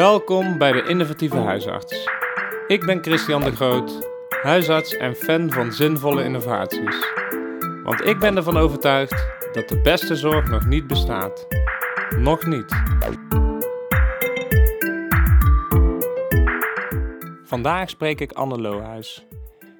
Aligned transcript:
Welkom 0.00 0.58
bij 0.58 0.72
de 0.72 0.82
Innovatieve 0.82 1.36
Huisarts. 1.36 2.08
Ik 2.66 2.86
ben 2.86 3.02
Christian 3.02 3.40
de 3.40 3.52
Groot, 3.52 4.08
huisarts 4.42 4.96
en 4.96 5.14
fan 5.14 5.50
van 5.50 5.72
zinvolle 5.72 6.24
innovaties. 6.24 7.12
Want 7.84 8.04
ik 8.04 8.18
ben 8.18 8.36
ervan 8.36 8.56
overtuigd 8.56 9.26
dat 9.52 9.68
de 9.68 9.80
beste 9.80 10.16
zorg 10.16 10.50
nog 10.50 10.66
niet 10.66 10.86
bestaat. 10.86 11.46
Nog 12.18 12.46
niet. 12.46 12.82
Vandaag 17.44 17.90
spreek 17.90 18.20
ik 18.20 18.32
Anne 18.32 18.60
Lohuis. 18.60 19.26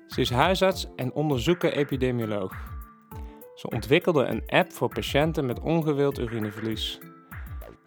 Ze 0.06 0.20
is 0.20 0.30
huisarts 0.30 0.86
en 0.96 1.12
onderzoeker 1.12 1.72
epidemioloog. 1.72 2.52
Ze 3.54 3.68
ontwikkelde 3.68 4.24
een 4.24 4.42
app 4.46 4.72
voor 4.72 4.88
patiënten 4.88 5.46
met 5.46 5.60
ongewild 5.60 6.18
urineverlies. 6.18 7.00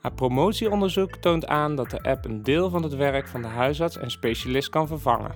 Haar 0.03 0.13
promotieonderzoek 0.13 1.16
toont 1.16 1.48
aan 1.48 1.75
dat 1.75 1.89
de 1.89 2.02
app 2.02 2.25
een 2.25 2.44
deel 2.44 2.70
van 2.70 2.84
het 2.84 2.95
werk 2.95 3.27
van 3.27 3.41
de 3.41 3.48
huisarts 3.48 3.98
en 3.98 4.11
specialist 4.11 4.70
kan 4.70 4.88
vervangen. 4.88 5.35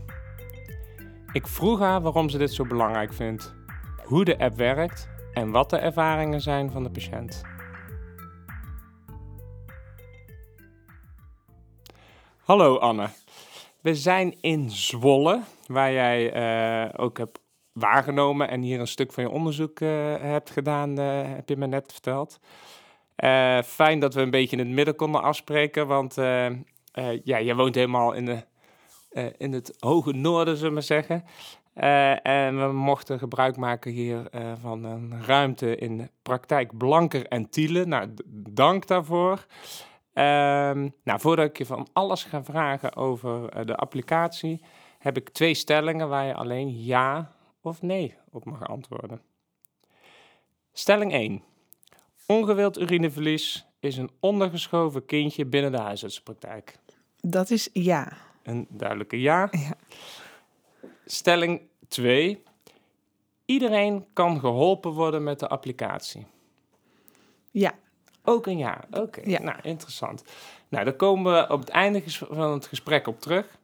Ik 1.31 1.47
vroeg 1.47 1.79
haar 1.79 2.01
waarom 2.01 2.29
ze 2.29 2.37
dit 2.37 2.53
zo 2.53 2.65
belangrijk 2.65 3.13
vindt, 3.13 3.55
hoe 4.03 4.25
de 4.25 4.39
app 4.39 4.55
werkt 4.55 5.09
en 5.33 5.51
wat 5.51 5.69
de 5.69 5.77
ervaringen 5.77 6.41
zijn 6.41 6.71
van 6.71 6.83
de 6.83 6.89
patiënt. 6.89 7.41
Hallo 12.43 12.77
Anne. 12.77 13.07
We 13.81 13.95
zijn 13.95 14.37
in 14.41 14.69
Zwolle, 14.69 15.41
waar 15.67 15.91
jij 15.91 16.35
uh, 16.85 16.93
ook 16.97 17.17
hebt 17.17 17.39
waargenomen 17.71 18.49
en 18.49 18.61
hier 18.61 18.79
een 18.79 18.87
stuk 18.87 19.13
van 19.13 19.23
je 19.23 19.29
onderzoek 19.29 19.79
uh, 19.79 20.15
hebt 20.19 20.49
gedaan, 20.49 20.99
uh, 20.99 21.21
heb 21.23 21.49
je 21.49 21.57
me 21.57 21.67
net 21.67 21.91
verteld. 21.91 22.39
Fijn 23.65 23.99
dat 23.99 24.13
we 24.13 24.21
een 24.21 24.29
beetje 24.29 24.57
in 24.57 24.65
het 24.65 24.75
midden 24.75 24.95
konden 24.95 25.21
afspreken, 25.21 25.87
want 25.87 26.15
ja, 27.23 27.37
je 27.37 27.55
woont 27.55 27.75
helemaal 27.75 28.13
in, 28.13 28.25
de, 28.25 28.43
in 29.37 29.53
het 29.53 29.77
hoge 29.79 30.11
noorden, 30.11 30.57
zullen 30.57 30.73
we 30.73 30.81
zeggen. 30.81 31.23
en 32.23 32.67
we 32.67 32.73
mochten 32.73 33.19
gebruik 33.19 33.57
maken 33.57 33.91
hier 33.91 34.29
van 34.61 34.83
een 34.83 35.23
ruimte 35.25 35.75
in 35.75 36.09
praktijk 36.21 36.77
Blanker 36.77 37.27
en 37.27 37.49
Tiele. 37.49 37.85
Nou, 37.85 38.13
dank 38.49 38.87
daarvoor. 38.87 39.45
Um, 40.17 40.93
nou, 41.03 41.19
voordat 41.19 41.45
ik 41.45 41.57
je 41.57 41.65
van 41.65 41.87
alles 41.93 42.23
ga 42.23 42.43
vragen 42.43 42.95
over 42.95 43.57
uh, 43.57 43.65
de 43.65 43.75
applicatie, 43.75 44.61
heb 44.99 45.17
ik 45.17 45.29
twee 45.29 45.53
stellingen 45.53 46.09
waar 46.09 46.25
je 46.25 46.33
alleen 46.33 46.83
ja 46.83 47.31
of 47.61 47.81
nee 47.81 48.15
op 48.31 48.45
mag 48.45 48.67
antwoorden. 48.67 49.21
Stelling 50.73 51.11
1. 51.11 51.43
Ongewild 52.27 52.79
urineverlies 52.79 53.65
is 53.79 53.97
een 53.97 54.09
ondergeschoven 54.19 55.05
kindje 55.05 55.45
binnen 55.45 55.71
de 55.71 55.77
huisartsenpraktijk. 55.77 56.77
Dat 57.21 57.49
is 57.49 57.69
ja. 57.73 58.17
Een 58.43 58.67
duidelijke 58.69 59.19
ja. 59.19 59.47
ja. 59.51 59.73
Stelling 61.05 61.61
2. 61.87 62.43
Iedereen 63.45 64.05
kan 64.13 64.39
geholpen 64.39 64.91
worden 64.91 65.23
met 65.23 65.39
de 65.39 65.47
applicatie. 65.47 66.25
Ja. 67.51 67.73
Ook 68.23 68.45
een 68.45 68.57
ja. 68.57 68.83
Oké, 68.91 69.21
ja. 69.25 69.41
nou 69.41 69.57
interessant. 69.61 70.23
Nou, 70.69 70.83
daar 70.83 70.95
komen 70.95 71.33
we 71.33 71.53
op 71.53 71.59
het 71.59 71.69
einde 71.69 72.03
van 72.05 72.51
het 72.51 72.65
gesprek 72.65 73.07
op 73.07 73.21
terug. 73.21 73.57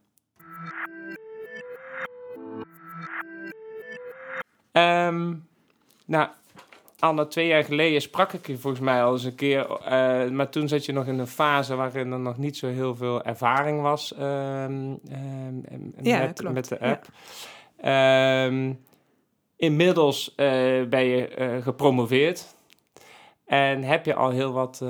Um, 4.72 5.48
nou, 6.06 6.30
Anne, 7.04 7.28
twee 7.28 7.48
jaar 7.48 7.64
geleden 7.64 8.02
sprak 8.02 8.34
ik 8.34 8.48
je 8.48 8.58
volgens 8.58 8.84
mij 8.84 9.04
al 9.04 9.12
eens 9.12 9.24
een 9.24 9.36
keer. 9.36 9.68
Uh, 9.70 10.30
maar 10.30 10.50
toen 10.50 10.68
zat 10.68 10.86
je 10.86 10.92
nog 10.92 11.06
in 11.06 11.20
een 11.20 11.28
fase 11.28 11.76
waarin 11.76 12.12
er 12.12 12.20
nog 12.20 12.38
niet 12.38 12.58
zo 12.58 12.68
heel 12.68 12.96
veel 12.96 13.24
ervaring 13.24 13.82
was 13.82 14.14
um, 14.20 15.00
um, 15.72 15.94
ja, 16.02 16.20
met, 16.20 16.52
met, 16.52 16.68
de 16.68 16.80
app. 16.80 17.06
Ja. 17.82 18.50
inmiddels 19.56 20.30
uh, 20.30 20.36
ben 20.88 21.04
je 21.04 21.38
uh, 21.38 21.62
gepromoveerd. 21.62 22.56
En 23.46 23.84
heb 23.84 24.06
je 24.06 24.16
al 24.16 24.30
heel 24.30 24.52
wat 24.52 24.84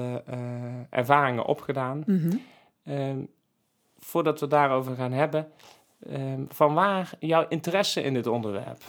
ervaringen 0.90 1.46
opgedaan. 1.46 2.04
Mm 2.06 2.40
-hmm. 2.84 3.28
voordat 4.00 4.40
we 4.40 4.48
daarover 4.48 4.96
gaan 4.96 5.12
hebben, 5.12 5.48
van 6.48 6.74
waar 6.74 7.10
jouw 7.20 7.46
interesse 7.48 8.02
in 8.02 8.14
dit 8.14 8.28
onderwerp? 8.28 8.82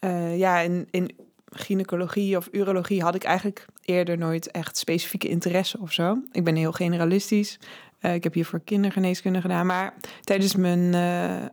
Uh, 0.00 0.38
ja, 0.38 0.58
in, 0.58 0.88
in 0.90 1.25
gynaecologie 1.58 2.36
of 2.36 2.48
urologie 2.52 3.02
had 3.02 3.14
ik 3.14 3.24
eigenlijk 3.24 3.66
eerder 3.84 4.18
nooit 4.18 4.50
echt 4.50 4.76
specifieke 4.76 5.28
interesse 5.28 5.78
of 5.80 5.92
zo. 5.92 6.18
Ik 6.32 6.44
ben 6.44 6.56
heel 6.56 6.72
generalistisch. 6.72 7.58
Uh, 8.00 8.14
ik 8.14 8.24
heb 8.24 8.34
hiervoor 8.34 8.60
kindergeneeskunde 8.60 9.40
gedaan. 9.40 9.66
Maar 9.66 9.94
tijdens 10.20 10.56
mijn 10.56 10.94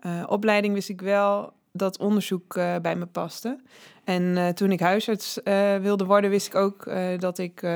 uh, 0.06 0.24
opleiding 0.28 0.74
wist 0.74 0.90
ik 0.90 1.02
wel 1.02 1.54
dat 1.76 1.98
onderzoek 1.98 2.56
uh, 2.56 2.76
bij 2.82 2.96
me 2.96 3.06
paste. 3.06 3.60
En 4.04 4.24
uh, 4.24 4.48
toen 4.50 4.72
ik 4.72 4.80
huisarts 4.80 5.40
uh, 5.44 5.76
wilde 5.76 6.06
worden, 6.06 6.30
wist 6.30 6.48
ik 6.48 6.56
ook 6.56 6.92
dat 7.20 7.38
ik 7.38 7.68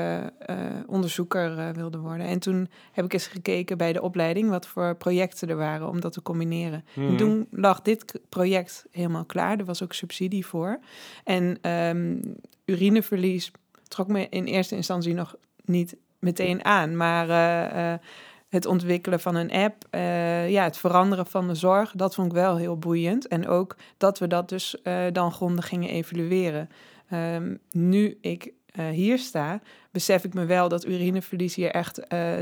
onderzoeker 0.86 1.72
wilde 1.74 1.98
worden. 1.98 2.26
En 2.26 2.38
toen 2.38 2.68
heb 2.92 3.04
ik 3.04 3.12
eens 3.12 3.26
gekeken 3.26 3.78
bij 3.78 3.92
de 3.92 4.02
opleiding 4.02 4.48
wat 4.48 4.66
voor 4.66 4.96
projecten 4.96 5.48
er 5.48 5.56
waren 5.56 5.88
om 5.88 6.00
dat 6.00 6.12
te 6.12 6.22
combineren. 6.22 6.84
En 6.94 7.02
mhm. 7.02 7.16
toen 7.16 7.46
lag 7.50 7.82
dit 7.82 8.20
project 8.28 8.86
helemaal 8.90 9.24
klaar. 9.24 9.58
Er 9.58 9.64
was 9.64 9.82
ook 9.82 9.92
subsidie 9.92 10.46
voor. 10.46 10.78
En 11.24 11.70
um, 11.70 12.20
urineverlies 12.64 13.50
trok 13.88 14.08
me 14.08 14.26
in 14.28 14.44
eerste 14.44 14.76
instantie 14.76 15.14
nog 15.14 15.36
niet 15.64 15.96
meteen 16.18 16.64
aan. 16.64 16.96
Maar 16.96 18.00
het 18.48 18.66
ontwikkelen 18.66 19.20
van 19.20 19.34
een 19.34 19.52
app, 19.52 19.84
uh, 19.90 20.50
ja, 20.50 20.64
het 20.64 20.78
veranderen 20.78 21.26
van 21.26 21.48
de 21.48 21.54
zorg, 21.54 21.92
dat 21.92 22.14
vond 22.14 22.26
ik 22.26 22.32
wel 22.32 22.56
heel 22.56 22.78
boeiend. 22.78 23.28
En 23.28 23.46
ook 23.48 23.76
dat 23.96 24.18
we 24.18 24.26
dat 24.26 24.48
dus 24.48 24.76
uh, 24.84 25.04
dan 25.12 25.32
grondig 25.32 25.68
gingen 25.68 25.90
evalueren. 25.90 26.68
Um, 27.12 27.58
nu 27.70 28.18
ik 28.20 28.52
uh, 28.78 28.88
hier 28.88 29.18
sta, 29.18 29.60
besef 29.90 30.24
ik 30.24 30.34
me 30.34 30.44
wel 30.44 30.68
dat 30.68 30.86
urineverlies 30.86 31.54
hier 31.54 31.70
echt 31.70 31.94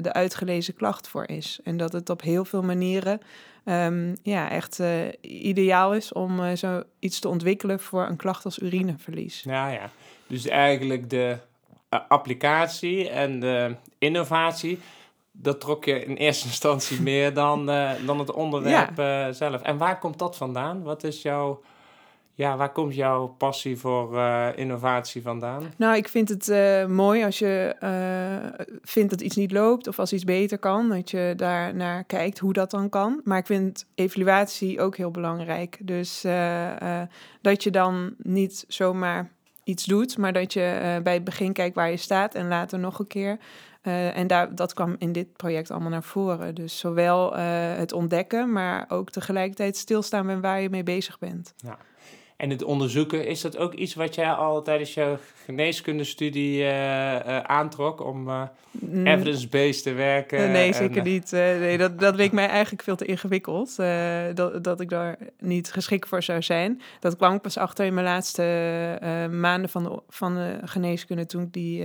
de 0.03 0.12
uitgelezen 0.12 0.75
klacht 0.75 1.09
voor 1.09 1.28
is. 1.28 1.61
En 1.65 1.77
dat 1.77 1.93
het 1.93 2.11
op 2.11 2.23
heel 2.23 2.44
veel 2.44 2.62
manieren 2.62 3.21
um, 3.65 4.17
ja, 4.23 4.50
echt 4.50 4.83
ideaal 5.21 5.94
is 5.94 6.12
om 6.12 6.56
zo 6.56 6.83
iets 6.99 7.21
te 7.21 7.28
ontwikkelen 7.28 7.81
voor 7.81 8.06
een 8.06 8.17
klacht 8.17 8.44
als 8.44 8.59
urineverlies. 8.59 9.43
Ja, 9.43 9.69
ja. 9.69 9.91
Dus 10.27 10.47
eigenlijk 10.47 11.11
de 11.11 11.38
applicatie 12.09 13.09
en 13.09 13.41
de 13.41 13.77
innovatie 13.99 14.78
dat 15.41 15.61
trok 15.61 15.85
je 15.85 16.05
in 16.05 16.17
eerste 16.17 16.47
instantie 16.55 17.03
meer 17.03 17.35
dan, 17.35 17.71
uh, 17.71 17.91
dan 18.07 18.19
het 18.19 18.33
onderwerp 18.33 18.97
ja. 18.97 19.27
uh, 19.27 19.35
zelf. 19.35 19.63
En 19.63 19.79
waar 19.79 19.99
komt 19.99 20.19
dat 20.19 20.37
vandaan? 20.37 20.83
Wat 20.83 21.05
is 21.05 21.23
jouw, 21.23 21.61
ja, 22.35 22.57
waar 22.57 22.73
komt 22.73 22.95
jouw 22.95 23.27
passie 23.27 23.79
voor 23.79 24.15
uh, 24.15 24.49
innovatie 24.55 25.23
vandaan? 25.23 25.63
Nou, 25.77 25.97
ik 25.97 26.09
vind 26.09 26.29
het 26.29 26.49
mooi 26.89 27.25
als 27.25 27.39
je 27.39 27.77
vindt 28.83 29.11
dat 29.11 29.21
iets 29.21 29.37
niet 29.37 29.53
loopt 29.53 29.87
of 29.87 29.99
als 29.99 30.13
iets 30.13 30.25
beter 30.25 30.59
kan, 30.59 30.89
dat 30.89 31.11
je 31.11 31.33
daar 31.37 31.75
naar 31.75 32.05
kijkt 32.05 32.39
hoe 32.39 32.53
dat 32.53 32.71
dan 32.71 32.89
kan. 32.89 33.21
Maar 33.25 33.39
ik 33.39 33.47
vind 33.47 33.87
evaluatie 33.95 34.81
ook 34.81 34.97
heel 34.97 35.11
belangrijk. 35.11 35.79
Dus 35.83 36.21
dat 37.41 37.63
je 37.63 37.71
dan 37.71 38.15
niet 38.19 38.65
zomaar 38.69 39.35
iets 39.66 39.84
doet, 39.84 40.19
maar 40.19 40.32
dat 40.32 40.53
je 40.53 41.00
bij 41.03 41.15
het 41.15 41.25
begin 41.25 41.53
kijkt 41.53 41.75
waar 41.75 41.91
je 41.91 41.97
staat 41.97 42.34
en 42.34 42.49
later 42.49 42.78
nog 42.78 42.99
een 42.99 43.06
keer. 43.06 43.38
Uh, 43.82 44.16
en 44.16 44.27
daar, 44.27 44.54
dat 44.54 44.75
kwam 44.75 44.97
in 44.99 45.12
dit 45.12 45.37
project 45.37 45.71
allemaal 45.71 45.91
naar 45.91 46.03
voren. 46.03 46.54
Dus 46.54 46.78
zowel 46.78 47.37
uh, 47.37 47.41
het 47.76 47.93
ontdekken, 47.93 48.53
maar 48.53 48.84
ook 48.88 49.10
tegelijkertijd 49.10 49.76
stilstaan 49.76 50.26
bij 50.26 50.41
waar 50.41 50.60
je 50.60 50.71
mee 50.71 50.82
bezig 50.82 51.19
bent. 51.19 51.55
Ja. 51.56 51.78
En 52.37 52.50
het 52.50 52.62
onderzoeken, 52.62 53.27
is 53.27 53.41
dat 53.41 53.56
ook 53.56 53.75
iets 53.75 53.94
wat 53.94 54.15
jij 54.15 54.31
al 54.31 54.62
tijdens 54.62 54.94
je 54.94 55.17
geneeskundestudie 55.44 56.62
uh, 56.62 57.38
aantrok 57.38 58.05
om 58.05 58.23
mm. 58.71 59.06
evidence-based 59.06 59.83
te 59.83 59.93
werken? 59.93 60.53
nee, 60.53 60.73
zeker 60.73 61.03
niet. 61.03 61.31
nee, 61.31 61.79
dat, 61.79 61.99
dat 61.99 62.15
leek 62.15 62.33
mij 62.33 62.49
eigenlijk 62.49 62.83
veel 62.83 62.97
te 62.97 63.05
ingewikkeld, 63.05 63.77
dat, 64.35 64.65
dat 64.65 64.81
ik 64.81 64.88
daar 64.88 65.19
niet 65.38 65.73
geschikt 65.73 66.09
voor 66.09 66.23
zou 66.23 66.43
zijn. 66.43 66.81
Dat 67.00 67.17
kwam 67.17 67.35
ik 67.35 67.41
pas 67.41 67.56
achter 67.56 67.87
in 67.87 67.94
mijn 67.94 68.06
laatste 68.06 69.29
maanden 69.31 69.71
van 69.71 69.82
de, 69.82 70.03
van 70.09 70.35
de 70.35 70.59
geneeskunde 70.65 71.27
toen 71.27 71.43
ik 71.43 71.53
die 71.53 71.85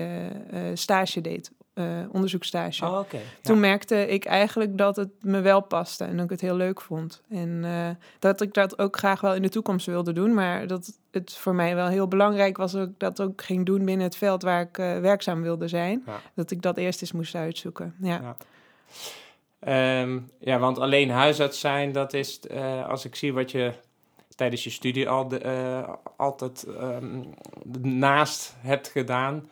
stage 0.73 1.21
deed 1.21 1.51
uh, 1.73 1.85
onderzoekstage. 2.11 2.85
Oh, 2.85 2.99
Toen 3.41 3.59
merkte 3.59 4.07
ik 4.07 4.25
eigenlijk 4.25 4.77
dat 4.77 4.95
het 4.95 5.09
me 5.21 5.41
wel 5.41 5.61
paste 5.61 6.03
en 6.03 6.15
dat 6.15 6.23
ik 6.23 6.31
het 6.31 6.41
heel 6.41 6.55
leuk 6.55 6.81
vond. 6.81 7.21
En 7.29 7.61
uh, 7.63 7.89
dat 8.19 8.41
ik 8.41 8.53
dat 8.53 8.79
ook 8.79 8.97
graag 8.97 9.21
wel 9.21 9.35
in 9.35 9.41
de 9.41 9.49
toekomst 9.49 9.85
wilde 9.85 10.13
doen, 10.13 10.33
maar 10.33 10.67
dat 10.67 10.99
het 11.11 11.33
voor 11.33 11.55
mij 11.55 11.75
wel 11.75 11.87
heel 11.87 12.07
belangrijk 12.07 12.57
was 12.57 12.71
dat 12.71 12.87
ik 12.87 12.93
dat 12.99 13.21
ook 13.21 13.41
ging 13.41 13.65
doen 13.65 13.85
binnen 13.85 14.05
het 14.05 14.15
veld 14.15 14.41
waar 14.41 14.61
ik 14.61 14.77
uh, 14.77 14.99
werkzaam 14.99 15.41
wilde 15.41 15.67
zijn. 15.67 16.03
Ja. 16.05 16.19
Dat 16.33 16.51
ik 16.51 16.61
dat 16.61 16.77
eerst 16.77 17.01
eens 17.01 17.11
moest 17.11 17.35
uitzoeken. 17.35 17.95
Ja. 18.01 18.35
Ja, 19.59 20.01
um, 20.01 20.31
ja 20.39 20.59
want 20.59 20.79
alleen 20.79 21.09
huisarts 21.09 21.59
zijn, 21.59 21.91
dat 21.91 22.13
is 22.13 22.39
als 22.87 23.05
ik 23.05 23.15
zie 23.15 23.33
wat 23.33 23.51
je 23.51 23.73
tijdens 24.35 24.63
je 24.63 24.69
studie 24.69 25.09
al 25.09 25.27
de, 25.27 25.85
altijd 26.17 26.67
um, 26.81 27.33
naast 27.81 28.55
hebt 28.59 28.87
gedaan 28.87 29.49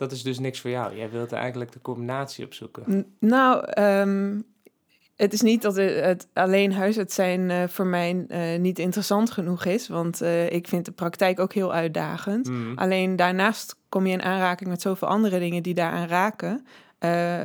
dat 0.00 0.12
is 0.12 0.22
dus 0.22 0.38
niks 0.38 0.60
voor 0.60 0.70
jou. 0.70 0.96
Jij 0.96 1.10
wilt 1.10 1.32
eigenlijk 1.32 1.72
de 1.72 1.80
combinatie 1.80 2.44
opzoeken. 2.44 3.06
nou, 3.18 3.82
um, 3.82 4.44
het 5.16 5.32
is 5.32 5.40
niet 5.40 5.62
dat 5.62 5.76
het, 5.76 6.04
het 6.04 6.28
alleen 6.32 6.72
huisarts 6.72 7.14
zijn 7.14 7.50
uh, 7.50 7.62
voor 7.68 7.86
mij 7.86 8.24
uh, 8.28 8.60
niet 8.60 8.78
interessant 8.78 9.30
genoeg 9.30 9.64
is. 9.64 9.88
Want 9.88 10.22
uh, 10.22 10.50
ik 10.50 10.68
vind 10.68 10.84
de 10.84 10.92
praktijk 10.92 11.40
ook 11.40 11.52
heel 11.52 11.72
uitdagend. 11.72 12.48
Mm. 12.48 12.78
Alleen 12.78 13.16
daarnaast 13.16 13.76
kom 13.88 14.06
je 14.06 14.12
in 14.12 14.22
aanraking 14.22 14.70
met 14.70 14.82
zoveel 14.82 15.08
andere 15.08 15.38
dingen 15.38 15.62
die 15.62 15.74
daaraan 15.74 16.08
raken. 16.08 16.66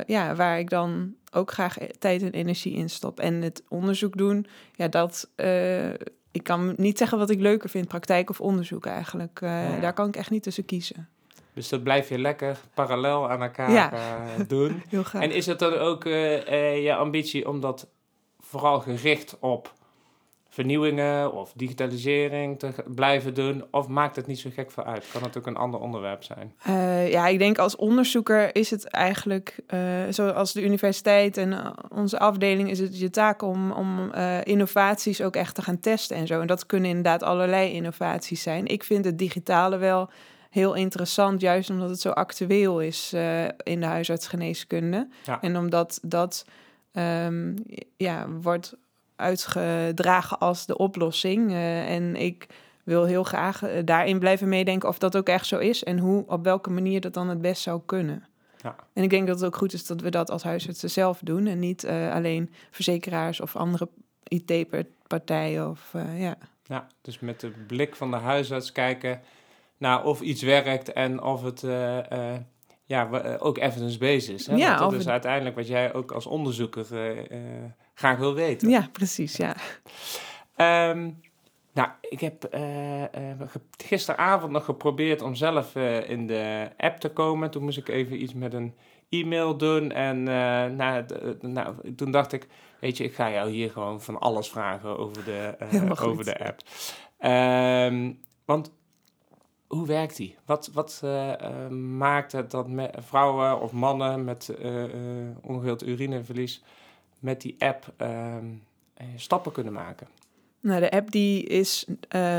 ja, 0.06 0.34
waar 0.34 0.58
ik 0.58 0.70
dan 0.70 1.14
ook 1.32 1.50
graag 1.50 1.76
tijd 1.98 2.22
en 2.22 2.32
energie 2.32 2.74
in 2.74 2.90
stop. 2.90 3.20
En 3.20 3.42
het 3.42 3.62
onderzoek 3.68 4.16
doen, 4.16 4.46
ja, 4.74 4.88
dat. 4.88 5.28
ik 6.30 6.42
kan 6.42 6.74
niet 6.76 6.98
zeggen 6.98 7.18
wat 7.18 7.30
ik 7.30 7.40
leuker 7.40 7.68
vind, 7.68 7.88
praktijk 7.88 8.30
of 8.30 8.40
onderzoek 8.40 8.86
eigenlijk. 8.86 9.38
Ja. 9.40 9.80
Daar 9.80 9.92
kan 9.92 10.08
ik 10.08 10.16
echt 10.16 10.30
niet 10.30 10.42
tussen 10.42 10.64
kiezen. 10.64 11.08
Dus 11.56 11.68
dat 11.68 11.82
blijf 11.82 12.08
je 12.08 12.18
lekker 12.18 12.58
parallel 12.74 13.30
aan 13.30 13.42
elkaar 13.42 13.70
Ja. 13.70 13.92
eh, 13.92 14.48
doen. 14.48 14.82
Heel 14.88 15.02
graag. 15.02 15.22
En 15.22 15.30
is 15.30 15.46
het 15.46 15.58
dan 15.58 15.72
ook 15.74 16.04
eh, 16.04 16.52
eh, 16.52 16.84
je 16.84 16.94
ambitie 16.94 17.48
om 17.48 17.60
dat 17.60 17.88
vooral 18.40 18.80
gericht 18.80 19.36
op 19.40 19.72
vernieuwingen 20.48 21.32
of 21.32 21.52
digitalisering 21.54 22.58
te 22.58 22.72
blijven 22.86 23.34
doen? 23.34 23.64
Of 23.70 23.88
maakt 23.88 24.16
het 24.16 24.26
niet 24.26 24.38
zo 24.38 24.50
gek 24.52 24.70
veel 24.70 24.84
uit? 24.84 25.06
Kan 25.12 25.22
het 25.22 25.38
ook 25.38 25.46
een 25.46 25.56
ander 25.56 25.80
onderwerp 25.80 26.22
zijn? 26.22 26.54
Ja, 27.10 27.26
ik 27.26 27.38
denk 27.38 27.58
als 27.58 27.76
onderzoeker 27.76 28.54
is 28.54 28.70
het 28.70 28.88
eigenlijk, 28.88 29.58
zoals 30.10 30.52
de 30.52 30.62
universiteit 30.62 31.36
en 31.36 31.74
onze 31.88 32.18
afdeling, 32.18 32.70
is 32.70 32.78
het 32.78 32.98
je 32.98 33.10
taak 33.10 33.42
om, 33.42 33.72
om 33.72 34.12
innovaties 34.42 35.22
ook 35.22 35.36
echt 35.36 35.54
te 35.54 35.62
gaan 35.62 35.80
testen 35.80 36.16
en 36.16 36.26
zo. 36.26 36.40
En 36.40 36.46
dat 36.46 36.66
kunnen 36.66 36.88
inderdaad 36.88 37.22
allerlei 37.22 37.72
innovaties 37.72 38.42
zijn. 38.42 38.66
Ik 38.66 38.84
vind 38.84 39.04
het 39.04 39.18
digitale 39.18 39.76
wel 39.76 40.10
heel 40.56 40.74
interessant, 40.74 41.40
juist 41.40 41.70
omdat 41.70 41.90
het 41.90 42.00
zo 42.00 42.10
actueel 42.10 42.80
is 42.80 43.12
eh, 43.12 43.44
in 43.44 43.80
de 43.80 43.86
huisartsgeneeskunde. 43.86 45.08
Ja. 45.24 45.40
En 45.40 45.56
omdat 45.56 45.98
dat 46.02 46.44
ehm, 46.92 47.56
ja, 47.96 48.28
wordt 48.28 48.74
uitgedragen 49.16 50.38
als 50.38 50.66
de 50.66 50.76
oplossing. 50.76 51.50
Eh, 51.50 51.94
en 51.94 52.16
ik 52.16 52.46
wil 52.84 53.04
heel 53.04 53.24
graag 53.24 53.62
eh, 53.62 53.82
daarin 53.84 54.18
blijven 54.18 54.48
meedenken 54.48 54.88
of 54.88 54.98
dat 54.98 55.16
ook 55.16 55.28
echt 55.28 55.46
zo 55.46 55.58
is 55.58 55.84
en 55.84 55.98
hoe, 55.98 56.24
op 56.26 56.44
welke 56.44 56.70
manier 56.70 57.00
dat 57.00 57.14
dan 57.14 57.28
het 57.28 57.40
best 57.40 57.62
zou 57.62 57.80
kunnen. 57.86 58.24
Ja. 58.62 58.76
En 58.92 59.02
ik 59.02 59.10
denk 59.10 59.26
dat 59.26 59.36
het 59.36 59.46
ook 59.46 59.56
goed 59.56 59.72
is 59.72 59.86
dat 59.86 60.00
we 60.00 60.10
dat 60.10 60.30
als 60.30 60.42
huisartsen 60.42 60.90
zelf 60.90 61.20
doen 61.22 61.46
en 61.46 61.58
niet 61.58 61.86
alleen 61.86 62.52
verzekeraars 62.70 63.40
of 63.40 63.56
andere 63.56 63.88
IT-partijen 64.22 65.70
of 65.70 65.94
ja. 66.16 66.38
Ja, 66.68 66.86
dus 67.00 67.20
met 67.20 67.40
de 67.40 67.52
blik 67.66 67.96
van 67.96 68.10
de 68.10 68.16
huisarts 68.16 68.72
kijken 68.72 69.20
naar 69.78 70.04
of 70.04 70.20
iets 70.20 70.42
werkt 70.42 70.92
en 70.92 71.22
of 71.22 71.42
het 71.42 71.62
eh, 71.62 72.32
eh, 72.34 72.40
ja, 72.84 73.10
eh, 73.10 73.34
ook 73.46 73.58
evidence-based 73.58 74.28
is. 74.34 74.46
Hè? 74.46 74.54
Ja, 74.56 74.68
Want 74.68 74.80
dat 74.80 74.92
is 74.92 74.98
het- 74.98 75.08
uiteindelijk 75.08 75.56
wat 75.56 75.66
jij 75.68 75.94
ook 75.94 76.12
als 76.12 76.26
onderzoeker 76.26 76.86
graag 77.94 78.18
wil 78.18 78.34
weten. 78.34 78.68
ja, 78.68 78.88
precies, 78.92 79.36
ja. 79.36 79.56
Ehm, 80.56 81.10
nou, 81.72 81.88
ik 82.00 82.20
heb 82.20 82.48
gisteravond 83.84 84.52
nog 84.52 84.64
geprobeerd 84.64 85.22
om 85.22 85.34
zelf 85.34 85.74
in 86.06 86.26
de 86.26 86.68
app 86.76 86.96
te 87.00 87.08
komen. 87.08 87.50
Toen 87.50 87.62
moest 87.62 87.78
ik 87.78 87.88
even 87.88 88.22
iets 88.22 88.34
met 88.34 88.52
een 88.54 88.74
e-mail 89.08 89.56
doen. 89.56 89.92
En 89.92 90.22
nou, 90.76 91.04
nou, 91.40 91.94
toen 91.94 92.10
dacht 92.10 92.32
ik, 92.32 92.46
weet 92.80 92.96
je, 92.96 93.04
ik 93.04 93.14
ga 93.14 93.30
jou 93.30 93.50
hier 93.50 93.70
gewoon 93.70 94.00
van 94.02 94.18
alles 94.20 94.48
vragen 94.48 94.98
over 94.98 95.24
de, 95.24 95.54
over 96.02 96.24
de 96.24 96.44
app. 96.44 96.60
Ehm, 97.18 98.12
want 98.44 98.72
hoe 99.66 99.86
werkt 99.86 100.16
die? 100.16 100.36
Wat, 100.44 100.70
wat 100.72 101.00
eh, 101.04 101.32
eh, 101.32 101.68
maakt 101.70 102.32
het 102.32 102.50
dat 102.50 102.66
vrouwen 102.94 103.60
of 103.60 103.72
mannen 103.72 104.24
met 104.24 104.50
ongewild 105.42 105.86
urineverlies 105.86 106.62
met 107.18 107.40
die 107.40 107.56
app 107.58 107.92
stappen 109.16 109.52
kunnen 109.52 109.72
maken? 109.72 110.06
Nou, 110.60 110.80
de 110.80 110.90
app 110.90 111.10
die 111.10 111.42
is, 111.42 111.86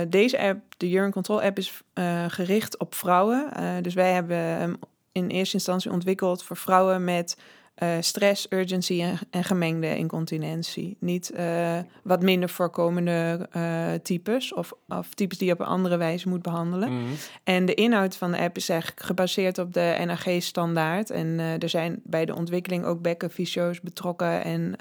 deze 0.07 0.39
app, 0.39 0.61
de 0.77 0.89
Urine 0.89 1.11
Control 1.11 1.41
app, 1.41 1.57
is 1.57 1.81
gericht 2.27 2.77
op 2.77 2.95
vrouwen. 2.95 3.51
Dus 3.83 3.93
wij 3.93 4.13
hebben 4.13 4.37
hem 4.37 4.79
in 5.11 5.27
eerste 5.27 5.55
instantie 5.55 5.91
ontwikkeld 5.91 6.43
voor 6.43 6.57
vrouwen 6.57 7.03
met 7.03 7.37
eh, 7.77 7.97
stress, 7.99 8.47
urgency 8.49 9.01
en, 9.01 9.17
en 9.29 9.43
gemengde 9.43 9.97
incontinentie. 9.97 10.97
Niet 10.99 11.31
eh, 11.31 11.79
wat 12.03 12.21
minder 12.21 12.49
voorkomende 12.49 13.47
eh, 13.51 13.93
types 14.03 14.53
of, 14.53 14.73
of 14.87 15.13
types 15.13 15.37
die 15.37 15.47
je 15.47 15.53
op 15.53 15.59
een 15.59 15.65
andere 15.65 15.97
wijze 15.97 16.29
moet 16.29 16.41
behandelen. 16.41 16.93
Mhm. 16.93 17.13
En 17.43 17.65
de 17.65 17.73
inhoud 17.73 18.17
van 18.17 18.31
de 18.31 18.37
app 18.37 18.57
is 18.57 18.69
eigenlijk 18.69 19.01
gebaseerd 19.01 19.57
op 19.57 19.73
de 19.73 20.03
NAG-standaard. 20.05 21.09
En 21.09 21.39
er 21.39 21.69
zijn 21.69 22.01
bij 22.03 22.25
de 22.25 22.35
ontwikkeling 22.35 22.85
ook 22.85 23.01
bekkenfysio's 23.01 23.81
betrokken 23.81 24.43
en 24.43 24.75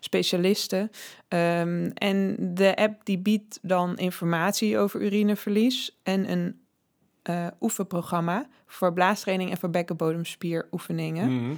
specialisten. 0.00 0.90
Ehm, 1.28 1.90
en 1.94 2.36
de 2.54 2.76
app 2.76 3.04
die 3.04 3.18
biedt 3.18 3.58
dan 3.62 3.96
informatie 3.96 4.78
over 4.78 5.02
urineverlies 5.02 5.98
en 6.02 6.30
een 6.30 6.60
oefenprogramma 7.60 8.48
voor 8.66 8.92
blaastraining 8.92 9.50
en 9.50 9.56
voor 9.56 9.70
bekkenbodemspieroefeningen. 9.70 11.42
Mhm. 11.42 11.54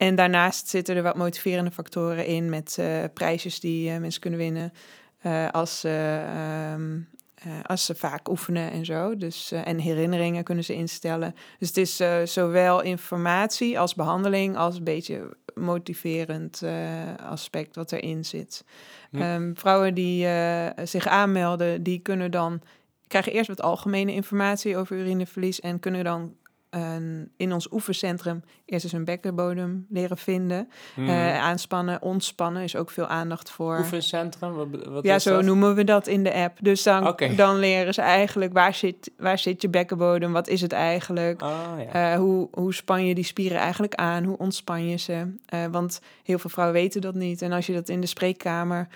En 0.00 0.14
daarnaast 0.14 0.68
zitten 0.68 0.96
er 0.96 1.02
wat 1.02 1.16
motiverende 1.16 1.70
factoren 1.70 2.26
in 2.26 2.48
met 2.48 2.76
eh, 2.78 3.04
prijsjes 3.14 3.60
die 3.60 3.90
eh, 3.90 3.98
mensen 3.98 4.20
kunnen 4.20 4.38
winnen 4.38 4.72
eh, 5.18 5.50
als, 5.50 5.80
ze, 5.80 6.22
ehm, 6.26 6.98
eh, 7.34 7.64
als 7.64 7.84
ze 7.84 7.94
vaak 7.94 8.28
oefenen 8.28 8.70
en 8.70 8.84
zo. 8.84 9.16
Dus, 9.16 9.52
en 9.52 9.78
herinneringen 9.78 10.44
kunnen 10.44 10.64
ze 10.64 10.74
instellen. 10.74 11.34
Dus 11.58 11.68
het 11.68 11.76
is 11.76 12.02
zowel 12.32 12.82
informatie 12.82 13.78
als 13.78 13.94
behandeling 13.94 14.56
als 14.56 14.76
een 14.76 14.84
beetje 14.84 15.36
motiverend 15.54 16.62
aspect 17.22 17.76
wat 17.76 17.92
erin 17.92 18.24
zit. 18.24 18.64
Ja. 19.10 19.34
Ehm, 19.34 19.54
vrouwen 19.54 19.94
die 19.94 20.28
zich 20.84 21.06
aanmelden, 21.06 21.82
die 21.82 21.98
kunnen 21.98 22.30
dan 22.30 22.62
krijgen 23.06 23.32
eerst 23.32 23.48
wat 23.48 23.62
algemene 23.62 24.12
informatie 24.12 24.76
over 24.76 24.96
urineverlies 24.96 25.60
en 25.60 25.78
kunnen 25.80 26.04
dan 26.04 26.34
in 27.36 27.52
ons 27.52 27.72
oefencentrum 27.72 28.42
eerst 28.64 28.84
eens 28.84 28.92
hun 28.92 29.04
bekkenbodem 29.04 29.86
leren 29.88 30.16
vinden. 30.16 30.68
Mhm. 30.94 31.08
Eh, 31.08 31.38
aanspannen, 31.38 32.02
ontspannen 32.02 32.62
is 32.62 32.76
ook 32.76 32.90
veel 32.90 33.06
aandacht 33.06 33.50
voor. 33.50 33.78
Oefencentrum, 33.78 34.52
wat, 34.52 34.68
wat 34.84 35.04
ja, 35.04 35.18
zo 35.18 35.34
dat? 35.34 35.44
noemen 35.44 35.74
we 35.74 35.84
dat 35.84 36.06
in 36.06 36.24
de 36.24 36.34
app. 36.34 36.58
Dus 36.60 36.82
dan, 36.82 37.16
dan 37.36 37.58
leren 37.58 37.94
ze 37.94 38.00
eigenlijk 38.00 38.52
waar 38.52 38.74
zit, 38.74 39.10
waar 39.16 39.38
zit 39.38 39.62
je 39.62 39.68
bekkenbodem, 39.68 40.32
wat 40.32 40.48
is 40.48 40.60
het 40.60 40.72
eigenlijk? 40.72 41.42
Ah, 41.42 41.50
ja. 41.78 42.12
Eh, 42.12 42.18
hoe, 42.18 42.48
hoe 42.52 42.74
span 42.74 43.06
je 43.06 43.14
die 43.14 43.24
spieren 43.24 43.58
eigenlijk 43.58 43.94
aan? 43.94 44.24
Hoe 44.24 44.38
ontspan 44.38 44.88
je 44.88 44.96
ze? 44.96 45.34
Eh, 45.46 45.64
want 45.70 46.00
heel 46.22 46.38
veel 46.38 46.50
vrouwen 46.50 46.76
weten 46.76 47.00
dat 47.00 47.14
niet. 47.14 47.42
En 47.42 47.52
als 47.52 47.66
je 47.66 47.72
dat 47.72 47.88
in 47.88 48.00
de 48.00 48.06
spreekkamer 48.06 48.88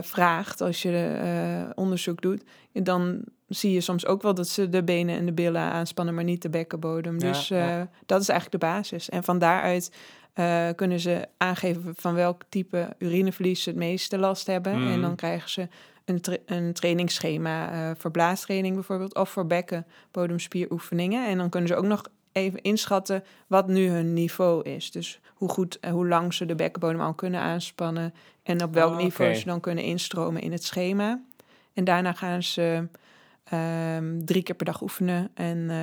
vraagt, 0.00 0.60
als 0.60 0.82
je 0.82 1.72
onderzoek 1.74 2.22
doet, 2.22 2.42
dan 2.72 3.24
zie 3.54 3.72
je 3.72 3.80
soms 3.80 4.06
ook 4.06 4.22
wel 4.22 4.34
dat 4.34 4.48
ze 4.48 4.68
de 4.68 4.82
benen 4.82 5.16
en 5.16 5.26
de 5.26 5.32
billen 5.32 5.60
aanspannen, 5.60 6.14
maar 6.14 6.24
niet 6.24 6.42
de 6.42 6.50
bekkenbodem. 6.50 7.20
Ja, 7.20 7.28
dus 7.32 7.50
eh, 7.50 7.58
ja. 7.58 7.90
dat 8.06 8.20
is 8.20 8.28
eigenlijk 8.28 8.60
de 8.60 8.68
basis. 8.68 9.08
En 9.08 9.24
van 9.24 9.38
daaruit 9.38 9.92
eh, 10.32 10.68
kunnen 10.76 11.00
ze 11.00 11.28
aangeven 11.36 11.94
van 11.96 12.14
welk 12.14 12.42
type 12.48 12.94
urineverlies 12.98 13.62
ze 13.62 13.68
het 13.68 13.78
meeste 13.78 14.18
last 14.18 14.46
hebben. 14.46 14.72
En 14.72 15.00
dan 15.00 15.16
krijgen 15.16 15.50
ze 15.50 15.68
een, 16.04 16.20
tra- 16.20 16.36
een 16.46 16.72
trainingsschema 16.72 17.72
eh, 17.72 17.90
voor 17.96 18.10
blaastraining 18.10 18.74
bijvoorbeeld, 18.74 19.14
of 19.14 19.30
voor 19.30 19.46
bekkenbodemspieroefeningen. 19.46 21.26
En 21.28 21.38
dan 21.38 21.48
kunnen 21.48 21.68
ze 21.68 21.76
ook 21.76 21.84
nog 21.84 22.02
even 22.32 22.62
inschatten 22.62 23.24
wat 23.46 23.68
nu 23.68 23.88
hun 23.88 24.12
niveau 24.12 24.62
is. 24.62 24.90
Dus 24.90 25.20
hoe 25.34 25.48
goed 25.48 25.78
en 25.80 25.92
hoe 25.92 26.08
lang 26.08 26.34
ze 26.34 26.46
de 26.46 26.54
bekkenbodem 26.54 27.00
al 27.00 27.14
kunnen 27.14 27.40
aanspannen 27.40 28.14
en 28.42 28.62
op 28.62 28.74
welk 28.74 28.92
Ah, 28.92 28.98
niveau 28.98 29.34
ze 29.34 29.44
dan 29.44 29.60
kunnen 29.60 29.84
instromen 29.84 30.42
in 30.42 30.52
het 30.52 30.64
schema. 30.64 31.20
En 31.74 31.84
daarna 31.84 32.12
gaan 32.12 32.42
ze 32.42 32.88
ehm, 33.52 34.24
drie 34.24 34.42
keer 34.42 34.54
per 34.54 34.66
dag 34.66 34.82
oefenen 34.82 35.30
en 35.34 35.70
eh, 35.70 35.76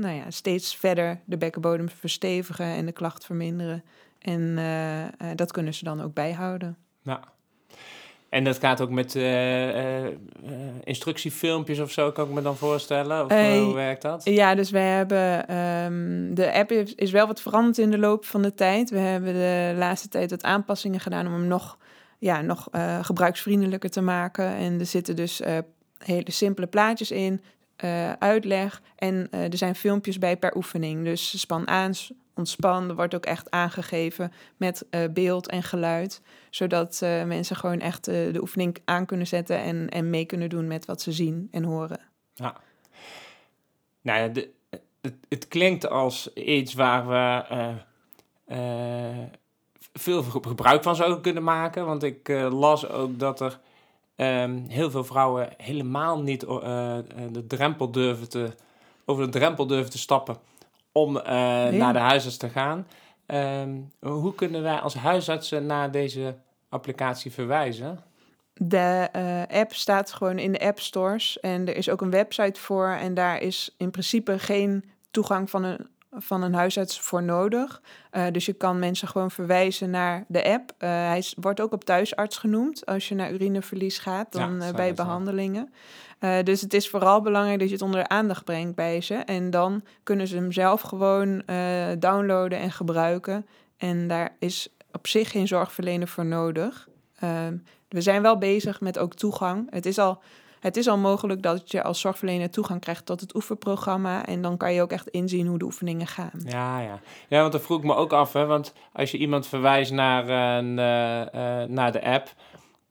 nou 0.00 0.14
ja, 0.14 0.30
steeds 0.30 0.76
verder 0.76 1.20
de 1.24 1.36
bekkenbodem 1.36 1.88
verstevigen 1.88 2.66
en 2.66 2.86
de 2.86 2.92
klacht 2.92 3.24
verminderen. 3.24 3.84
En 4.18 4.54
eh, 4.58 5.02
eh, 5.02 5.10
dat 5.34 5.52
kunnen 5.52 5.74
ze 5.74 5.84
dan 5.84 6.02
ook 6.02 6.14
bijhouden. 6.14 6.76
Ja. 7.02 7.20
En 8.28 8.44
dat 8.44 8.58
gaat 8.58 8.80
ook 8.80 8.90
met 8.90 9.14
instructiefilmpjes 10.84 11.78
of 11.78 11.90
zo, 11.90 12.12
kan 12.12 12.28
ik 12.28 12.34
me 12.34 12.42
dan 12.42 12.56
voorstellen? 12.56 13.24
Of 13.24 13.30
hoe 13.32 13.74
werkt 13.74 14.02
dat? 14.02 14.24
Ja, 14.24 14.54
dus 14.54 14.70
we 14.70 14.78
hebben. 14.78 15.48
ehm, 15.48 16.34
de 16.34 16.52
app 16.52 16.70
is, 16.70 16.94
is 16.94 17.10
wel 17.10 17.26
wat 17.26 17.40
veranderd 17.40 17.78
in 17.78 17.90
de 17.90 17.98
loop 17.98 18.24
van 18.24 18.42
de 18.42 18.54
tijd. 18.54 18.90
We 18.90 18.98
hebben 18.98 19.32
de 19.32 19.74
laatste 19.76 20.08
tijd 20.08 20.30
wat 20.30 20.42
aanpassingen 20.42 21.00
gedaan 21.00 21.26
om 21.26 21.32
hem 21.32 21.46
nog, 21.46 21.78
ja, 22.18 22.40
nog 22.40 22.68
gebruiksvriendelijker 23.02 23.90
te 23.90 24.00
maken. 24.00 24.54
En 24.54 24.80
er 24.80 24.86
zitten 24.86 25.16
dus 25.16 25.40
hele 26.04 26.30
simpele 26.30 26.66
plaatjes 26.66 27.10
in, 27.10 27.40
eh, 27.80 28.12
uitleg. 28.12 28.82
En 28.96 29.28
eh, 29.30 29.44
er 29.44 29.56
zijn 29.56 29.74
filmpjes 29.74 30.18
bij 30.18 30.36
per 30.36 30.56
oefening. 30.56 31.04
Dus 31.04 31.40
span 31.40 31.68
aan, 31.68 31.92
ontspan. 32.34 32.88
Er 32.88 32.94
wordt 32.94 33.14
ook 33.14 33.24
echt 33.24 33.50
aangegeven 33.50 34.32
met 34.56 34.86
eh, 34.90 35.00
beeld 35.10 35.48
en 35.48 35.62
geluid. 35.62 36.22
Zodat 36.50 37.00
mensen 37.26 37.56
gewoon 37.56 37.80
echt 37.80 38.04
de 38.04 38.38
oefening 38.40 38.76
aan 38.84 39.06
kunnen 39.06 39.26
zetten 39.26 39.58
en, 39.58 39.88
en 39.88 40.10
mee 40.10 40.24
kunnen 40.24 40.48
doen 40.48 40.66
met 40.66 40.84
wat 40.84 41.00
ze 41.00 41.12
zien 41.12 41.48
en 41.50 41.64
horen. 41.64 42.00
Nou 44.02 44.18
ja, 44.20 44.28
de, 44.28 44.50
het, 45.00 45.14
het 45.28 45.48
klinkt 45.48 45.88
als 45.88 46.32
iets 46.34 46.74
waar 46.74 47.08
we 47.08 47.44
veel 49.92 50.22
gebruik 50.22 50.82
van 50.82 50.96
zouden 50.96 51.20
kunnen 51.20 51.42
maken. 51.42 51.86
Want 51.86 52.02
ik 52.02 52.28
las 52.50 52.88
ook 52.88 53.18
dat 53.18 53.40
er 53.40 53.60
ehm, 54.20 54.58
heel 54.68 54.90
veel 54.90 55.04
vrouwen 55.04 55.48
helemaal 55.56 56.22
niet 56.22 56.40
de 56.40 57.44
drempel 57.46 57.90
durven 57.90 58.28
te, 58.28 58.52
over 59.04 59.24
de 59.24 59.30
drempel 59.30 59.66
durven 59.66 59.90
te 59.90 59.98
stappen 59.98 60.36
om 60.92 61.12
naar 61.12 61.92
de 61.92 61.98
huisarts 61.98 62.36
te 62.36 62.48
gaan. 62.48 62.86
Ehm, 63.26 63.80
hoe 64.00 64.34
kunnen 64.34 64.62
wij 64.62 64.78
als 64.78 64.94
huisartsen 64.94 65.66
naar 65.66 65.90
deze 65.90 66.34
applicatie 66.68 67.32
verwijzen? 67.32 67.98
De 68.54 69.08
uh, 69.16 69.60
app 69.60 69.72
staat 69.74 70.12
gewoon 70.12 70.38
in 70.38 70.52
de 70.52 70.60
app 70.60 70.80
stores 70.80 71.40
en 71.40 71.68
er 71.68 71.76
is 71.76 71.88
ook 71.88 72.00
een 72.00 72.10
website 72.10 72.60
voor 72.60 72.88
en 72.88 73.14
daar 73.14 73.40
is 73.40 73.74
in 73.76 73.90
principe 73.90 74.38
geen 74.38 74.84
toegang 75.10 75.50
van 75.50 75.64
een, 75.64 75.88
van 76.12 76.42
een 76.42 76.54
huisarts 76.54 77.00
voor 77.00 77.22
nodig. 77.22 77.82
Uh, 78.12 78.24
dus 78.32 78.46
je 78.46 78.52
kan 78.52 78.78
mensen 78.78 79.08
gewoon 79.08 79.30
verwijzen 79.30 79.90
naar 79.90 80.24
de 80.28 80.44
app. 80.44 80.72
Uh, 80.72 80.88
hij 80.88 81.24
wordt 81.36 81.60
ook 81.60 81.72
op 81.72 81.84
thuisarts 81.84 82.36
genoemd 82.36 82.86
als 82.86 83.08
je 83.08 83.14
naar 83.14 83.32
urineverlies 83.32 83.98
gaat, 83.98 84.32
dan 84.32 84.60
ja, 84.60 84.72
bij 84.72 84.94
behandelingen. 84.94 85.72
dus 86.44 86.60
het 86.60 86.74
is 86.74 86.88
vooral 86.88 87.20
belangrijk 87.20 87.58
dat 87.58 87.68
je 87.68 87.74
het 87.74 87.84
onder 87.84 88.00
de 88.00 88.08
aandacht 88.08 88.44
brengt 88.44 88.74
bij 88.74 89.00
ze. 89.00 89.14
En 89.14 89.50
dan 89.50 89.82
kunnen 90.02 90.26
ze 90.26 90.36
hem 90.36 90.52
zelf 90.52 90.80
gewoon 90.80 91.42
downloaden 91.98 92.58
en 92.58 92.72
gebruiken. 92.72 93.46
En 93.76 94.08
daar 94.08 94.36
is 94.38 94.68
op 94.92 95.06
zich 95.06 95.30
geen 95.30 95.48
zorgverlener 95.48 96.08
voor 96.08 96.26
nodig. 96.26 96.88
Ehm, 97.18 97.56
we 97.88 98.00
zijn 98.00 98.22
wel 98.22 98.38
bezig 98.38 98.80
met 98.80 98.98
ook 98.98 99.14
toegang. 99.14 99.66
Het 99.70 99.86
is 99.86 99.98
al, 99.98 100.22
het 100.60 100.76
is 100.76 100.88
al 100.88 100.96
mogelijk 100.96 101.42
dat 101.42 101.70
je 101.70 101.82
als 101.82 102.00
zorgverlener 102.00 102.50
toegang 102.50 102.80
krijgt 102.80 103.06
tot 103.06 103.20
het 103.20 103.34
oefenprogramma. 103.34 104.26
En 104.26 104.42
dan 104.42 104.56
kan 104.56 104.72
je 104.72 104.82
ook 104.82 104.92
echt 104.92 105.08
inzien 105.08 105.46
hoe 105.46 105.58
de 105.58 105.64
oefeningen 105.64 106.06
gaan. 106.06 106.40
Ja, 106.44 106.80
ja. 106.80 107.00
ja 107.28 107.40
want 107.40 107.52
dat 107.52 107.62
vroeg 107.62 107.78
ik 107.78 107.84
me 107.84 107.94
ook 107.94 108.12
af. 108.12 108.32
Hè, 108.32 108.46
want 108.46 108.72
als 108.92 109.10
je 109.10 109.18
iemand 109.18 109.46
verwijst 109.46 109.92
naar, 109.92 110.28
een, 110.58 110.70
uh, 110.70 111.66
naar 111.68 111.92
de 111.92 112.04
app, 112.04 112.34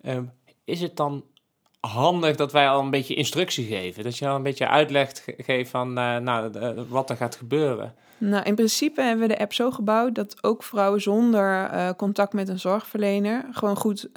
ehm, 0.01 0.23
is 0.63 0.81
het 0.81 0.95
dan 0.95 1.23
handig 1.79 2.35
dat 2.35 2.51
wij 2.51 2.69
al 2.69 2.79
een 2.79 2.89
beetje 2.89 3.15
instructie 3.15 3.65
geven? 3.67 4.03
Dat 4.03 4.17
je 4.17 4.27
al 4.27 4.35
een 4.35 4.43
beetje 4.43 4.67
uitleg 4.67 5.11
geeft 5.37 5.69
van 5.69 5.87
uh, 5.89 6.17
nou, 6.17 6.51
wat 6.89 7.09
er 7.09 7.15
gaat 7.15 7.35
gebeuren? 7.35 7.95
Nou, 8.17 8.43
in 8.43 8.55
principe 8.55 9.01
hebben 9.01 9.27
we 9.27 9.33
de 9.33 9.39
app 9.39 9.53
zo 9.53 9.71
gebouwd 9.71 10.15
dat 10.15 10.43
ook 10.43 10.63
vrouwen 10.63 11.01
zonder 11.01 11.73
uh, 11.73 11.89
contact 11.97 12.33
met 12.33 12.49
een 12.49 12.59
zorgverlener 12.59 13.45
gewoon 13.51 13.75
goed 13.75 14.09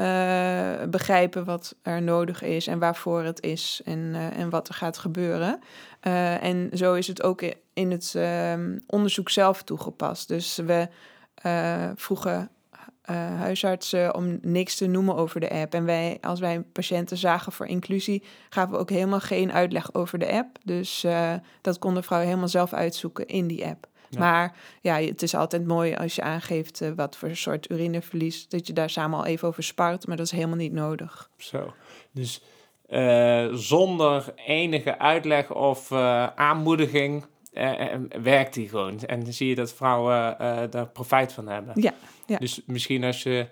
begrijpen 0.90 1.44
wat 1.44 1.74
er 1.82 2.02
nodig 2.02 2.42
is 2.42 2.66
en 2.66 2.78
waarvoor 2.78 3.22
het 3.22 3.42
is 3.42 3.80
en, 3.84 4.14
en 4.36 4.50
wat 4.50 4.68
er 4.68 4.74
gaat 4.74 4.98
gebeuren. 4.98 5.60
en 6.40 6.70
zo 6.72 6.94
is 6.94 7.06
het 7.06 7.22
ook 7.22 7.42
in 7.72 7.90
het 7.90 8.16
onderzoek 8.86 9.30
zelf 9.30 9.62
toegepast. 9.62 10.28
Dus 10.28 10.56
we 10.56 10.88
vroegen 11.96 12.50
huisartsen 13.14 14.14
om 14.14 14.38
niks 14.42 14.76
te 14.76 14.86
noemen 14.86 15.16
over 15.16 15.40
de 15.40 15.50
app. 15.50 15.74
En 15.74 15.84
wij, 15.84 16.18
als 16.20 16.40
wij 16.40 16.60
patiënten 16.60 17.16
zagen 17.16 17.52
voor 17.52 17.66
inclusie, 17.66 18.22
gaven 18.48 18.72
we 18.72 18.78
ook 18.78 18.90
helemaal 18.90 19.20
geen 19.20 19.52
uitleg 19.52 19.94
over 19.94 20.18
de 20.18 20.32
app. 20.32 20.58
Dus 20.64 21.06
dat 21.60 21.78
konden 21.78 22.04
vrouwen 22.04 22.28
helemaal 22.28 22.50
zelf 22.50 22.72
uitzoeken 22.72 23.26
in 23.26 23.46
die 23.46 23.66
app. 23.66 23.90
Maar 24.18 24.56
ja, 24.80 25.00
het 25.00 25.22
is 25.22 25.34
altijd 25.34 25.66
mooi 25.66 25.94
als 25.94 26.14
je 26.14 26.22
aangeeft 26.22 26.80
uh, 26.80 26.90
wat 26.96 27.16
voor 27.16 27.36
soort 27.36 27.70
urineverlies, 27.70 28.48
dat 28.48 28.66
je 28.66 28.72
daar 28.72 28.90
samen 28.90 29.18
al 29.18 29.24
even 29.24 29.48
over 29.48 29.62
spart, 29.62 30.06
maar 30.06 30.16
dat 30.16 30.26
is 30.26 30.32
helemaal 30.32 30.56
niet 30.56 30.72
nodig. 30.72 31.30
Zo, 31.36 31.72
dus 32.10 32.42
uh, 32.88 33.48
zonder 33.52 34.34
enige 34.46 34.98
uitleg 34.98 35.54
of 35.54 35.90
uh, 35.90 36.26
aanmoediging 36.26 37.24
werkt 38.22 38.54
die 38.54 38.68
gewoon. 38.68 39.00
En 39.00 39.22
dan 39.22 39.32
zie 39.32 39.48
je 39.48 39.54
dat 39.54 39.72
vrouwen 39.72 40.36
daar 40.70 40.86
profijt 40.86 41.32
van 41.32 41.48
hebben. 41.48 41.80
Ja, 41.80 41.94
ja. 42.26 42.38
Dus 42.38 42.62
misschien 42.66 43.04
als 43.04 43.22
je, 43.22 43.46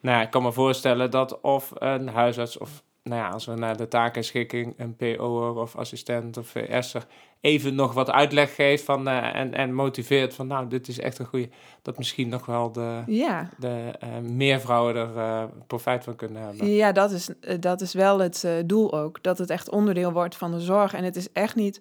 nou, 0.00 0.22
ik 0.22 0.30
kan 0.30 0.42
me 0.42 0.52
voorstellen 0.52 1.10
dat 1.10 1.40
of 1.40 1.72
een 1.74 2.08
huisarts 2.08 2.58
of 2.58 2.82
nou 3.02 3.22
ja, 3.22 3.28
als 3.28 3.46
we 3.46 3.54
naar 3.54 3.76
de 3.76 3.88
takenschikking, 3.88 4.74
een 4.76 4.96
PO'er 4.96 5.54
of 5.54 5.76
assistent 5.76 6.36
of 6.36 6.46
VS'er 6.46 7.06
even 7.40 7.74
nog 7.74 7.92
wat 7.92 8.10
uitleg 8.10 8.54
geeft 8.54 8.84
van, 8.84 9.08
uh, 9.08 9.34
en, 9.34 9.54
en 9.54 9.74
motiveert 9.74 10.34
van 10.34 10.46
nou, 10.46 10.68
dit 10.68 10.88
is 10.88 10.98
echt 10.98 11.18
een 11.18 11.26
goede, 11.26 11.48
dat 11.82 11.98
misschien 11.98 12.28
nog 12.28 12.46
wel 12.46 12.72
de, 12.72 13.02
ja. 13.06 13.48
de 13.58 13.94
uh, 14.04 14.30
meer 14.30 14.60
vrouwen 14.60 14.96
er 14.96 15.16
uh, 15.16 15.44
profijt 15.66 16.04
van 16.04 16.16
kunnen 16.16 16.42
hebben. 16.42 16.66
Ja, 16.66 16.92
dat 16.92 17.10
is, 17.10 17.30
dat 17.60 17.80
is 17.80 17.92
wel 17.92 18.18
het 18.18 18.46
doel 18.66 18.98
ook, 18.98 19.22
dat 19.22 19.38
het 19.38 19.50
echt 19.50 19.70
onderdeel 19.70 20.12
wordt 20.12 20.36
van 20.36 20.50
de 20.50 20.60
zorg. 20.60 20.94
En 20.94 21.04
het 21.04 21.16
is 21.16 21.32
echt 21.32 21.54
niet 21.54 21.80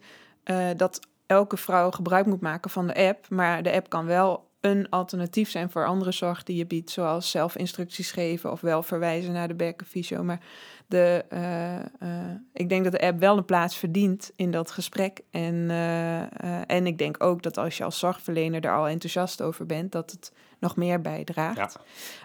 dat 0.78 1.00
elke 1.30 1.58
vrouw 1.58 1.92
gebruik 1.92 2.26
moet 2.26 2.42
maken 2.42 2.70
van 2.70 2.88
de 2.88 2.96
app, 2.96 3.30
maar 3.30 3.64
de 3.64 3.72
app 3.72 3.90
kan 3.90 4.06
wel 4.06 4.48
een 4.62 4.90
alternatief 4.90 5.50
zijn 5.50 5.70
voor 5.72 5.86
andere 5.86 6.12
zorg 6.12 6.44
die 6.44 6.56
je 6.56 6.66
biedt, 6.66 6.90
zoals 6.90 7.32
zelf 7.32 7.56
instructies 7.56 8.12
geven 8.12 8.52
of 8.52 8.62
wel 8.62 8.84
verwijzen 8.84 9.34
naar 9.34 9.48
de 9.48 9.54
bekkenfysio. 9.54 10.24
Maar 10.24 10.40
de, 10.88 11.26
uh, 11.30 12.10
uh, 12.10 12.32
ik 12.54 12.70
denk 12.70 12.84
dat 12.84 12.92
de 12.92 13.02
app 13.02 13.20
wel 13.20 13.38
een 13.38 13.46
plaats 13.46 13.78
verdient 13.78 14.32
in 14.36 14.52
dat 14.52 14.72
gesprek. 14.72 15.22
En, 15.32 15.56
uh, 15.56 16.72
en 16.72 16.88
ik 16.88 16.98
denk 16.98 17.24
ook 17.24 17.44
dat 17.44 17.58
als 17.58 17.78
je 17.78 17.84
als 17.84 18.00
zorgverlener 18.00 18.66
er 18.66 18.76
al 18.76 18.88
enthousiast 18.88 19.42
over 19.42 19.66
bent, 19.66 19.92
dat 19.92 20.12
het 20.12 20.34
nog 20.60 20.76
meer 20.76 21.02
bijdraagt. 21.02 21.78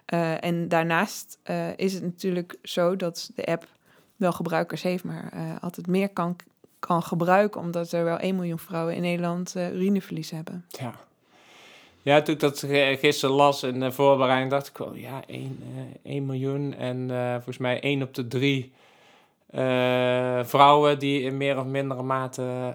Ja. 0.06 0.40
en 0.40 0.68
daarnaast 0.68 1.38
is 1.76 1.92
het 1.92 2.02
natuurlijk 2.02 2.56
zo 2.62 2.96
dat 2.96 3.30
de 3.34 3.46
app 3.46 3.66
wel 4.16 4.32
gebruikers 4.32 4.82
heeft, 4.82 5.04
maar 5.04 5.58
altijd 5.60 5.86
meer 5.86 6.08
kan, 6.08 6.36
kan 6.86 7.02
gebruiken, 7.02 7.60
omdat 7.60 7.92
er 7.92 8.04
wel 8.04 8.18
1 8.18 8.36
miljoen 8.36 8.58
vrouwen 8.58 8.94
in 8.94 9.02
Nederland 9.02 9.54
urineverlies 9.56 10.30
hebben. 10.30 10.64
Ja. 10.68 10.94
Ja, 12.04 12.22
toen 12.22 12.34
ik 12.34 12.40
dat 12.40 12.64
gisteren 12.98 13.34
las 13.34 13.62
in 13.62 13.80
de 13.80 13.92
voorbereiding, 13.92 14.50
dacht 14.50 14.68
ik 14.68 14.76
wel, 14.76 14.94
ja, 14.94 15.22
1, 15.26 15.62
uh, 15.76 16.12
1 16.12 16.26
miljoen. 16.26 16.74
En 16.74 17.08
uh, 17.08 17.32
volgens 17.32 17.58
mij 17.58 17.80
1 17.80 18.02
op 18.02 18.14
de 18.14 18.28
3 18.28 18.72
uh, 19.50 20.44
vrouwen 20.44 20.98
die 20.98 21.22
in 21.22 21.36
meer 21.36 21.58
of 21.58 21.64
mindere 21.64 22.02
mate 22.02 22.74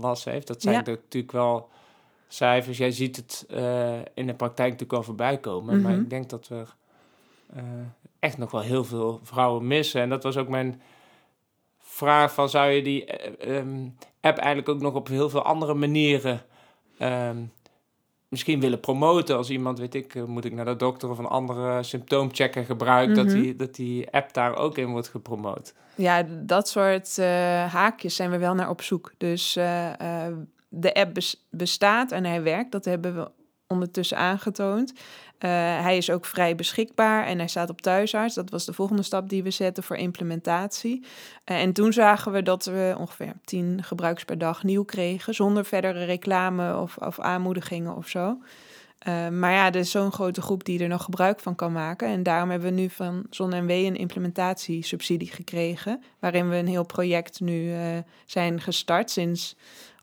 last 0.00 0.24
heeft. 0.24 0.46
Dat 0.46 0.62
zijn 0.62 0.74
ja. 0.74 0.82
natuurlijk 0.86 1.32
wel 1.32 1.68
cijfers. 2.28 2.78
Jij 2.78 2.90
ziet 2.90 3.16
het 3.16 3.46
in 4.14 4.26
de 4.26 4.34
praktijk 4.34 4.70
natuurlijk 4.70 4.90
wel 4.90 5.02
voorbij 5.02 5.38
komen. 5.38 5.74
Mm 5.74 5.80
-hmm. 5.80 5.90
Maar 5.90 6.00
ik 6.00 6.10
denk 6.10 6.30
dat 6.30 6.48
we 6.48 6.64
echt 8.18 8.38
nog 8.38 8.50
wel 8.50 8.60
heel 8.60 8.84
veel 8.84 9.20
vrouwen 9.22 9.66
missen. 9.66 10.00
En 10.00 10.08
dat 10.08 10.22
was 10.22 10.36
ook 10.36 10.48
mijn 10.48 10.80
vraag 11.96 12.34
van, 12.34 12.48
zou 12.48 12.70
je 12.70 12.82
die 12.82 13.06
um, 13.50 13.96
app 14.20 14.38
eigenlijk 14.38 14.68
ook 14.68 14.80
nog 14.80 14.94
op 14.94 15.08
heel 15.08 15.30
veel 15.30 15.42
andere 15.42 15.74
manieren... 15.74 16.42
Um, 16.98 17.52
misschien 18.28 18.60
willen 18.60 18.80
promoten 18.80 19.36
als 19.36 19.50
iemand, 19.50 19.78
weet 19.78 19.94
ik, 19.94 20.14
eh, 20.14 20.24
moet 20.24 20.44
ik 20.44 20.52
naar 20.52 20.64
de 20.64 20.76
dokter 20.76 21.10
of 21.10 21.18
een 21.18 21.26
andere 21.26 21.82
symptoomchecker 21.82 22.64
gebruiken, 22.64 23.14
dat, 23.14 23.26
mhm. 23.26 23.40
die, 23.40 23.56
dat 23.56 23.74
die 23.74 24.10
app 24.10 24.32
daar 24.32 24.56
ook 24.56 24.78
in 24.78 24.90
wordt 24.90 25.08
gepromoot. 25.08 25.74
Ja, 25.94 26.26
dat 26.28 26.68
soort 26.68 27.16
uh, 27.18 27.26
haakjes 27.72 28.16
zijn 28.16 28.30
we 28.30 28.38
wel 28.38 28.54
naar 28.54 28.70
op 28.70 28.82
zoek. 28.82 29.12
Dus 29.18 29.56
uh, 29.56 29.90
de 30.68 30.94
app 30.94 31.18
bestaat 31.50 32.12
en 32.12 32.24
hij 32.24 32.42
werkt, 32.42 32.72
dat 32.72 32.84
hebben 32.84 33.14
we 33.14 33.30
ondertussen 33.66 34.18
aangetoond. 34.18 34.92
Uh, 35.38 35.50
hij 35.80 35.96
is 35.96 36.10
ook 36.10 36.24
vrij 36.24 36.54
beschikbaar 36.54 37.26
en 37.26 37.38
hij 37.38 37.48
staat 37.48 37.70
op 37.70 37.80
thuisarts. 37.80 38.34
Dat 38.34 38.50
was 38.50 38.64
de 38.64 38.72
volgende 38.72 39.02
stap 39.02 39.28
die 39.28 39.42
we 39.42 39.50
zetten 39.50 39.82
voor 39.82 39.96
implementatie. 39.96 41.04
Uh, 41.44 41.60
en 41.60 41.72
toen 41.72 41.92
zagen 41.92 42.32
we 42.32 42.42
dat 42.42 42.64
we 42.64 42.94
ongeveer 42.98 43.32
10 43.44 43.82
gebruikers 43.82 44.24
per 44.24 44.38
dag 44.38 44.62
nieuw 44.62 44.84
kregen, 44.84 45.34
zonder 45.34 45.64
verdere 45.64 46.04
reclame 46.04 46.76
of, 46.76 46.96
of 46.96 47.20
aanmoedigingen 47.20 47.96
of 47.96 48.08
zo. 48.08 48.38
Uh, 49.08 49.28
maar 49.28 49.52
ja, 49.52 49.66
er 49.66 49.76
is 49.76 49.90
zo'n 49.90 50.12
grote 50.12 50.42
groep 50.42 50.64
die 50.64 50.82
er 50.82 50.88
nog 50.88 51.02
gebruik 51.04 51.40
van 51.40 51.54
kan 51.54 51.72
maken. 51.72 52.08
En 52.08 52.22
daarom 52.22 52.50
hebben 52.50 52.68
we 52.68 52.80
nu 52.80 52.90
van 52.90 53.26
ZonNW 53.30 53.70
een 53.70 53.96
implementatiesubsidie 53.96 55.30
gekregen. 55.30 56.02
Waarin 56.18 56.48
we 56.48 56.56
een 56.56 56.66
heel 56.66 56.86
project 56.86 57.40
nu 57.40 57.74
zijn 58.26 58.60
gestart 58.60 59.10
sinds 59.10 59.56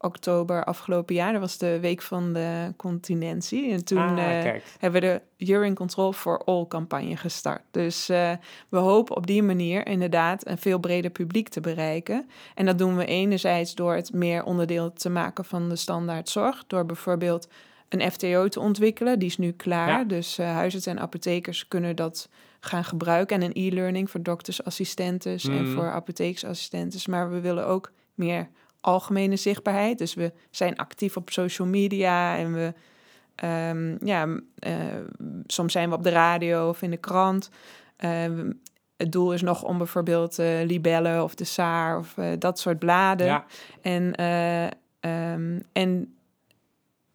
oktober 0.03 0.63
afgelopen 0.63 1.15
jaar. 1.15 1.31
Dat 1.31 1.41
was 1.41 1.57
de 1.57 1.79
week 1.79 2.01
van 2.01 2.33
de 2.33 2.73
continentie. 2.77 3.71
En 3.71 3.85
toen 3.85 3.97
ah, 3.97 4.17
uh, 4.17 4.53
hebben 4.79 5.01
we 5.01 5.21
de 5.37 5.45
Urine 5.51 5.75
Control 5.75 6.13
for 6.13 6.43
All 6.43 6.65
campagne 6.67 7.17
gestart. 7.17 7.61
Dus 7.71 8.09
uh, 8.09 8.31
we 8.69 8.77
hopen 8.77 9.15
op 9.15 9.27
die 9.27 9.43
manier 9.43 9.87
inderdaad 9.87 10.47
een 10.47 10.57
veel 10.57 10.79
breder 10.79 11.11
publiek 11.11 11.49
te 11.49 11.61
bereiken. 11.61 12.29
En 12.55 12.65
dat 12.65 12.77
doen 12.77 12.97
we 12.97 13.05
enerzijds 13.05 13.75
door 13.75 13.95
het 13.95 14.13
meer 14.13 14.43
onderdeel 14.43 14.93
te 14.93 15.09
maken 15.09 15.45
van 15.45 15.69
de 15.69 15.75
standaardzorg. 15.75 16.63
Door 16.67 16.85
bijvoorbeeld 16.85 17.47
een 17.89 18.11
FTO 18.11 18.47
te 18.47 18.59
ontwikkelen. 18.59 19.19
Die 19.19 19.27
is 19.27 19.37
nu 19.37 19.51
klaar. 19.51 19.87
Ja. 19.87 20.03
Dus 20.03 20.39
uh, 20.39 20.51
huisartsen 20.51 20.91
en 20.91 21.01
apothekers 21.01 21.67
kunnen 21.67 21.95
dat 21.95 22.29
gaan 22.59 22.83
gebruiken. 22.83 23.41
En 23.41 23.41
een 23.41 23.67
e-learning 23.67 24.09
voor 24.09 24.23
doktersassistentes 24.23 25.43
mm. 25.43 25.57
en 25.57 25.67
voor 25.67 25.91
apotheeksassistentes. 25.91 27.07
Maar 27.07 27.31
we 27.31 27.39
willen 27.39 27.67
ook 27.67 27.91
meer 28.13 28.49
algemene 28.83 29.35
zichtbaarheid. 29.35 29.97
Dus 29.97 30.13
we 30.13 30.31
zijn 30.51 30.75
actief 30.75 31.17
op 31.17 31.29
social 31.29 31.67
media 31.67 32.37
en 32.37 32.53
we, 32.53 32.73
um, 33.47 33.97
ja, 34.03 34.25
uh, 34.25 34.41
soms 35.47 35.71
zijn 35.71 35.89
we 35.89 35.95
op 35.95 36.03
de 36.03 36.09
radio 36.09 36.69
of 36.69 36.81
in 36.81 36.89
de 36.89 36.97
krant. 36.97 37.49
Uh, 37.99 38.49
het 38.97 39.11
doel 39.11 39.33
is 39.33 39.41
nog 39.41 39.63
om 39.63 39.77
bijvoorbeeld 39.77 40.39
uh, 40.39 40.63
Libellen 40.63 41.23
of 41.23 41.35
de 41.35 41.43
Saar 41.43 41.97
of 41.97 42.15
dat 42.39 42.59
soort 42.59 42.79
bladen. 42.79 43.25
Ja. 43.25 43.45
En, 43.81 44.23
um, 45.09 45.63
en 45.71 46.13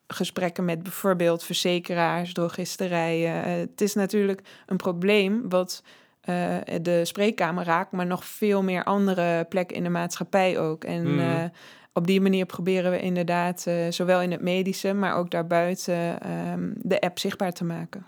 gesprekken 0.09 0.65
met 0.65 0.83
bijvoorbeeld 0.83 1.45
verzekeraars, 1.45 2.33
drogisterijen. 2.33 3.45
Eh, 3.45 3.53
het 3.53 3.81
is 3.81 3.95
natuurlijk 3.95 4.43
een 4.67 4.77
probleem 4.77 5.49
wat 5.49 5.83
eh, 6.29 6.75
de 6.83 7.05
spreekkamer 7.05 7.65
raakt, 7.65 7.93
maar 7.93 8.07
nog 8.07 8.25
veel 8.25 8.63
meer 8.63 8.85
andere 8.85 9.45
plekken 9.49 9.77
in 9.77 9.83
de 9.83 9.89
maatschappij 9.89 10.59
ook. 10.59 10.85
En 10.85 11.15
Mhm. 11.15 11.21
eh, 11.21 11.45
op 11.93 12.07
die 12.07 12.21
manier 12.21 12.47
proberen 12.47 12.91
we 12.91 13.01
inderdaad, 13.01 13.65
eh, 13.67 13.75
zowel 13.91 14.21
in 14.21 14.31
het 14.31 14.41
medische, 14.41 14.93
maar 14.95 15.17
ook 15.17 15.31
daarbuiten, 15.31 16.21
ehm, 16.21 16.71
de 16.77 17.01
app 17.01 17.19
zichtbaar 17.19 17.53
te 17.53 17.65
maken. 17.65 18.05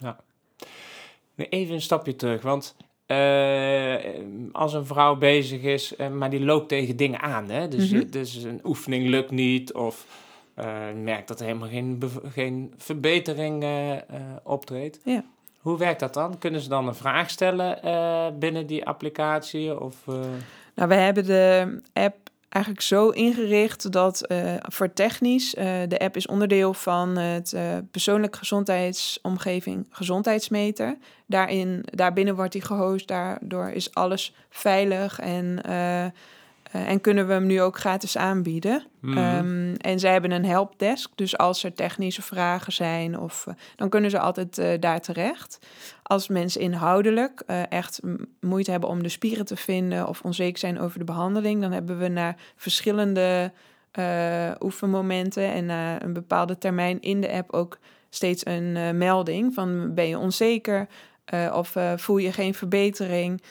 Nu 1.35 1.45
Even 1.49 1.75
een 1.75 1.81
stapje 1.81 2.17
terug, 2.17 2.43
want 2.43 2.77
als 4.53 4.73
een 4.75 4.87
vrouw 4.87 5.17
bezig 5.17 5.63
is, 5.63 5.95
maar 6.13 6.31
die 6.31 6.45
loopt 6.45 6.69
tegen 6.69 6.97
dingen 6.97 7.21
aan, 7.21 7.51
hè? 7.51 7.69
Dus, 7.69 7.91
Mhm. 7.91 8.11
dus 8.11 8.35
een 8.35 8.61
oefening 8.65 9.09
lukt 9.09 9.31
niet 9.31 9.73
of 9.73 10.07
merkt 11.03 11.29
dat 11.29 11.41
er 11.41 11.47
helemaal 11.47 11.69
geen, 11.69 12.03
geen 12.33 12.75
verbetering 12.77 13.65
optreedt. 14.43 15.01
Ja. 15.05 15.25
Hoe 15.61 15.79
werkt 15.79 16.01
dat 16.01 16.15
dan? 16.15 16.39
Kunnen 16.39 16.61
ze 16.61 16.69
dan 16.69 16.87
een 16.89 16.95
vraag 16.95 17.31
stellen 17.31 17.83
eh, 17.83 18.27
binnen 18.39 18.67
die 18.67 18.87
applicatie? 18.87 19.81
Of, 19.81 19.97
eh, 20.07 20.15
Nou, 20.75 20.89
we 20.89 20.95
hebben 20.95 21.25
de 21.25 21.81
app 21.93 22.17
eigenlijk 22.49 22.85
zo 22.85 23.09
ingericht 23.09 23.93
dat 23.93 24.27
eh, 24.27 24.55
voor 24.59 24.93
technisch, 24.93 25.51
de 25.89 25.99
app 25.99 26.17
is 26.17 26.27
onderdeel 26.27 26.75
van 26.75 27.17
het 27.17 27.57
persoonlijk 27.91 28.37
gezondheidsomgeving 28.37 29.87
gezondheidsmeter. 29.91 30.97
Daarin, 31.27 31.83
daarbinnen 31.85 32.37
wordt 32.37 32.53
die 32.53 32.63
gehost, 32.63 33.09
daardoor 33.09 33.69
is 33.69 33.95
alles 33.95 34.35
veilig 34.51 35.19
en, 35.19 35.61
eh, 36.71 36.89
en 36.89 37.01
kunnen 37.01 37.27
we 37.27 37.33
hem 37.33 37.47
nu 37.47 37.61
ook 37.61 37.79
gratis 37.79 38.17
aanbieden. 38.17 38.83
mhm. 39.01 39.19
Ehm, 39.19 39.75
en 39.75 39.99
zij 39.99 40.13
hebben 40.13 40.31
een 40.31 40.45
helpdesk, 40.45 41.11
dus 41.15 41.39
als 41.39 41.65
er 41.65 41.75
technische 41.75 42.23
vragen 42.23 42.73
zijn, 42.73 43.19
of, 43.19 43.47
eh, 43.47 43.55
dan 43.77 43.89
kunnen 43.89 44.11
ze 44.11 44.19
altijd 44.19 44.59
eh, 44.59 44.81
daar 44.81 45.01
terecht. 45.01 45.59
Als 46.03 46.29
mensen 46.29 46.61
inhoudelijk 46.61 47.43
echt 47.69 48.01
moeite 48.41 48.71
hebben 48.71 48.89
om 48.89 49.03
de 49.03 49.09
spieren 49.09 49.45
te 49.45 49.57
vinden 49.57 50.09
of 50.09 50.23
onzeker 50.23 50.59
zijn 50.59 50.81
over 50.81 50.99
de 50.99 51.05
behandeling, 51.05 51.61
dan 51.61 51.73
hebben 51.73 51.99
we 51.99 52.09
naar 52.09 52.37
verschillende 52.57 53.53
oefenmomenten 54.61 55.53
en 55.53 55.67
na 55.67 56.03
een 56.03 56.13
bepaalde 56.13 56.59
termijn 56.59 57.01
in 57.01 57.21
de 57.21 57.33
app 57.33 57.53
ook 57.53 57.79
steeds 58.11 58.47
een 58.47 58.97
melding 58.99 59.55
van 59.55 59.95
ben 59.95 60.09
je 60.09 60.19
onzeker 60.19 60.87
of 61.53 61.77
voel 61.97 62.17
je 62.17 62.33
geen 62.33 62.55
verbetering, 62.55 63.43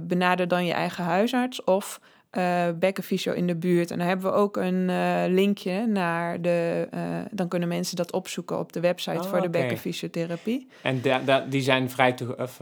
benader 0.00 0.48
dan 0.48 0.64
je 0.64 0.72
eigen 0.72 1.04
huisarts 1.04 1.64
of 1.64 2.00
eh 2.30 2.66
bekkenfysio 2.78 3.32
in 3.32 3.46
de 3.46 3.56
buurt. 3.56 3.90
En 3.90 3.98
dan 3.98 4.06
hebben 4.06 4.26
we 4.26 4.32
ook 4.36 4.56
een 4.56 4.90
eh, 4.90 5.22
linkje 5.28 5.86
naar 5.86 6.40
de... 6.42 6.88
eh, 6.90 7.00
dan 7.30 7.48
kunnen 7.48 7.68
mensen 7.68 7.96
dat 7.96 8.12
opzoeken 8.12 8.58
op 8.58 8.72
de 8.72 8.80
website 8.80 9.16
Oh, 9.18 9.24
voor 9.24 9.40
de 9.40 9.50
bekkenfysiotherapie. 9.50 10.68
En 10.82 11.00
da- 11.02 11.18
da- 11.18 11.40
die 11.48 11.60
zijn 11.60 11.90
vrij, 11.90 12.12
toe- 12.12 12.36
of, 12.36 12.52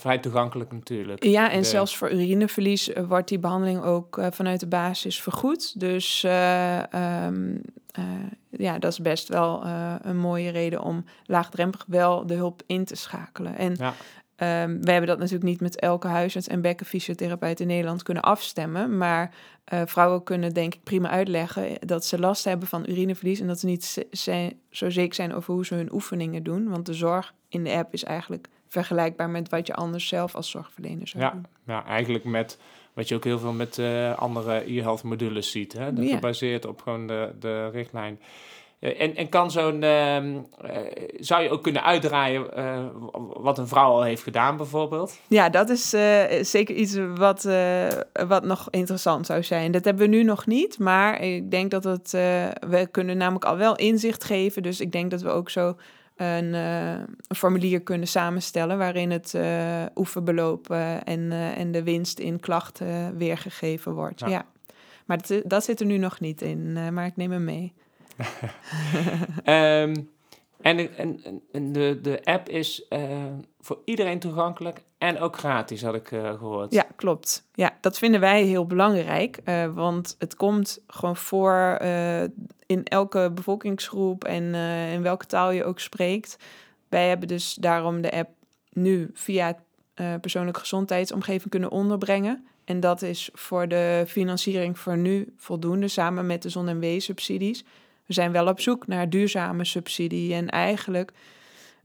vrij 0.00 0.18
toegankelijk 0.20 0.72
natuurlijk. 0.72 1.24
Ja, 1.24 1.50
en 1.50 1.60
De- 1.60 1.66
zelfs 1.66 1.96
voor 1.96 2.12
urineverlies 2.12 2.90
wordt 3.08 3.28
die 3.28 3.38
behandeling 3.38 3.82
ook 3.82 4.20
vanuit 4.30 4.60
de 4.60 4.66
basis 4.66 5.22
vergoed. 5.22 5.80
Dus 5.80 6.24
eh, 6.24 6.92
ehm, 6.94 7.54
eh, 7.92 8.04
ja, 8.50 8.78
dat 8.78 8.92
is 8.92 9.00
best 9.00 9.28
wel 9.28 9.64
een 10.02 10.16
mooie 10.18 10.50
reden 10.50 10.82
om 10.82 11.04
laagdrempelig 11.24 11.84
wel 11.88 12.26
de 12.26 12.34
hulp 12.34 12.62
in 12.66 12.84
te 12.84 12.96
schakelen. 12.96 13.56
En 13.56 13.74
Ja. 13.78 13.92
Ehm, 14.36 14.80
we 14.80 14.90
hebben 14.90 15.06
dat 15.08 15.18
natuurlijk 15.18 15.44
niet 15.44 15.60
met 15.60 15.80
elke 15.80 16.06
huisarts 16.08 16.48
en 16.48 16.60
bekkenfysiotherapeut 16.60 17.60
in 17.60 17.66
Nederland 17.66 18.02
kunnen 18.02 18.22
afstemmen. 18.22 18.98
Maar 18.98 19.34
eh, 19.64 19.82
vrouwen 19.84 20.22
kunnen 20.22 20.54
denk 20.54 20.74
ik 20.74 20.82
prima 20.82 21.10
uitleggen 21.10 21.78
dat 21.86 22.04
ze 22.04 22.18
last 22.18 22.44
hebben 22.44 22.68
van 22.68 22.84
urineverlies. 22.88 23.40
En 23.40 23.46
dat 23.46 23.58
ze 23.60 23.66
niet 23.66 24.06
zijn, 24.10 24.52
zo 24.70 24.90
zeker 24.90 25.14
zijn 25.14 25.34
over 25.34 25.54
hoe 25.54 25.66
ze 25.66 25.74
hun 25.74 25.92
oefeningen 25.92 26.42
doen. 26.42 26.68
Want 26.68 26.86
de 26.86 26.94
zorg 26.94 27.34
in 27.48 27.64
de 27.64 27.70
app 27.72 27.92
is 27.92 28.04
eigenlijk 28.04 28.46
vergelijkbaar 28.68 29.30
met 29.30 29.48
wat 29.48 29.66
je 29.66 29.74
anders 29.74 30.08
zelf 30.08 30.34
als 30.34 30.50
zorgverlener 30.50 31.08
zou 31.08 31.22
Ja. 31.24 31.30
doen. 31.30 31.46
Ja, 31.66 31.84
eigenlijk 31.86 32.24
met 32.24 32.58
wat 32.92 33.08
je 33.08 33.14
ook 33.14 33.24
heel 33.24 33.38
veel 33.38 33.52
met 33.52 33.78
eh, 33.78 34.18
andere 34.18 34.72
e-health 34.72 35.02
modules 35.02 35.50
ziet. 35.50 35.72
Hè? 35.72 35.92
Dat 35.92 36.04
Ja. 36.08 36.14
Gebaseerd 36.14 36.64
op 36.66 36.82
gewoon 36.82 37.06
de, 37.06 37.32
de 37.40 37.70
richtlijn. 37.70 38.20
En, 38.78 39.16
en 39.16 39.28
kan 39.28 39.50
zo'n, 39.50 39.82
ehm, 39.82 40.38
eh, 40.60 40.76
zou 41.18 41.42
je 41.42 41.50
ook 41.50 41.62
kunnen 41.62 41.84
uitdraaien 41.84 42.56
eh, 42.56 42.84
wat 43.32 43.58
een 43.58 43.68
vrouw 43.68 43.90
al 43.90 44.02
heeft 44.02 44.22
gedaan 44.22 44.56
bijvoorbeeld? 44.56 45.18
Ja, 45.28 45.48
dat 45.48 45.68
is 45.68 45.92
eh, 45.92 46.42
zeker 46.42 46.74
iets 46.74 46.96
wat, 47.14 47.48
wat 48.26 48.44
nog 48.44 48.68
interessant 48.70 49.26
zou 49.26 49.42
zijn. 49.42 49.72
Dat 49.72 49.84
hebben 49.84 50.10
we 50.10 50.16
nu 50.16 50.22
nog 50.22 50.46
niet, 50.46 50.78
maar 50.78 51.22
ik 51.22 51.50
denk 51.50 51.70
dat 51.70 51.84
het... 51.84 52.10
we 52.68 52.88
kunnen 52.90 53.16
namelijk 53.16 53.44
al 53.44 53.56
wel 53.56 53.76
inzicht 53.76 54.24
geven. 54.24 54.62
Dus 54.62 54.80
ik 54.80 54.92
denk 54.92 55.10
dat 55.10 55.22
we 55.22 55.28
ook 55.28 55.50
zo 55.50 55.76
een, 56.16 56.54
een 56.54 57.36
formulier 57.36 57.80
kunnen 57.80 58.08
samenstellen... 58.08 58.78
waarin 58.78 59.10
het 59.10 59.34
oefenbeloop 59.94 60.70
en, 61.04 61.32
en 61.32 61.72
de 61.72 61.82
winst 61.82 62.18
in 62.18 62.40
klachten 62.40 63.16
weergegeven 63.16 63.92
wordt. 63.92 64.20
Ja. 64.20 64.28
Ja. 64.28 64.46
Maar 65.06 65.18
dat, 65.26 65.42
dat 65.44 65.64
zit 65.64 65.80
er 65.80 65.86
nu 65.86 65.98
nog 65.98 66.20
niet 66.20 66.42
in, 66.42 66.72
maar 66.94 67.06
ik 67.06 67.16
neem 67.16 67.30
hem 67.30 67.44
mee. 67.44 67.74
Ehm, 69.44 69.94
en 70.60 70.96
en, 70.96 71.20
en- 71.52 71.72
de, 71.72 71.98
de 72.02 72.20
app 72.24 72.48
is 72.48 72.88
eh, 72.88 73.00
voor 73.60 73.78
iedereen 73.84 74.18
toegankelijk 74.18 74.82
en 74.98 75.18
ook 75.18 75.36
gratis, 75.38 75.82
had 75.82 75.94
ik 75.94 76.12
eh, 76.12 76.30
gehoord. 76.38 76.72
Ja, 76.72 76.86
klopt. 76.96 77.46
Ja, 77.54 77.76
dat 77.80 77.98
vinden 77.98 78.20
wij 78.20 78.42
heel 78.42 78.66
belangrijk. 78.66 79.38
eh, 79.44 79.74
want 79.74 80.16
het 80.18 80.36
komt 80.36 80.80
gewoon 80.86 81.16
voor 81.16 81.78
in 82.66 82.84
elke 82.84 83.30
bevolkingsgroep 83.34 84.24
en 84.24 84.54
in 84.92 85.02
welke 85.02 85.26
taal 85.26 85.50
je 85.50 85.64
ook 85.64 85.80
spreekt. 85.80 86.36
Wij 86.88 87.08
hebben 87.08 87.28
dus 87.28 87.54
daarom 87.54 88.00
de 88.00 88.12
app 88.12 88.30
nu 88.72 89.10
via 89.14 89.46
het 89.46 89.58
eh, 89.94 90.14
persoonlijk 90.20 90.58
gezondheidsomgeving 90.58 91.50
kunnen 91.50 91.70
onderbrengen. 91.70 92.46
En 92.64 92.80
dat 92.80 93.02
is 93.02 93.30
voor 93.32 93.68
de 93.68 94.04
financiering 94.06 94.78
voor 94.78 94.96
nu 94.96 95.32
voldoende, 95.36 95.88
samen 95.88 96.26
met 96.26 96.42
de 96.42 96.48
zon- 96.48 96.68
en 96.68 96.78
weesubsidies. 96.78 97.64
We 98.06 98.12
zijn 98.12 98.32
wel 98.32 98.46
op 98.46 98.60
zoek 98.60 98.86
naar 98.86 99.10
duurzame 99.10 99.64
subsidie. 99.64 100.34
En 100.34 100.48
eigenlijk, 100.48 101.12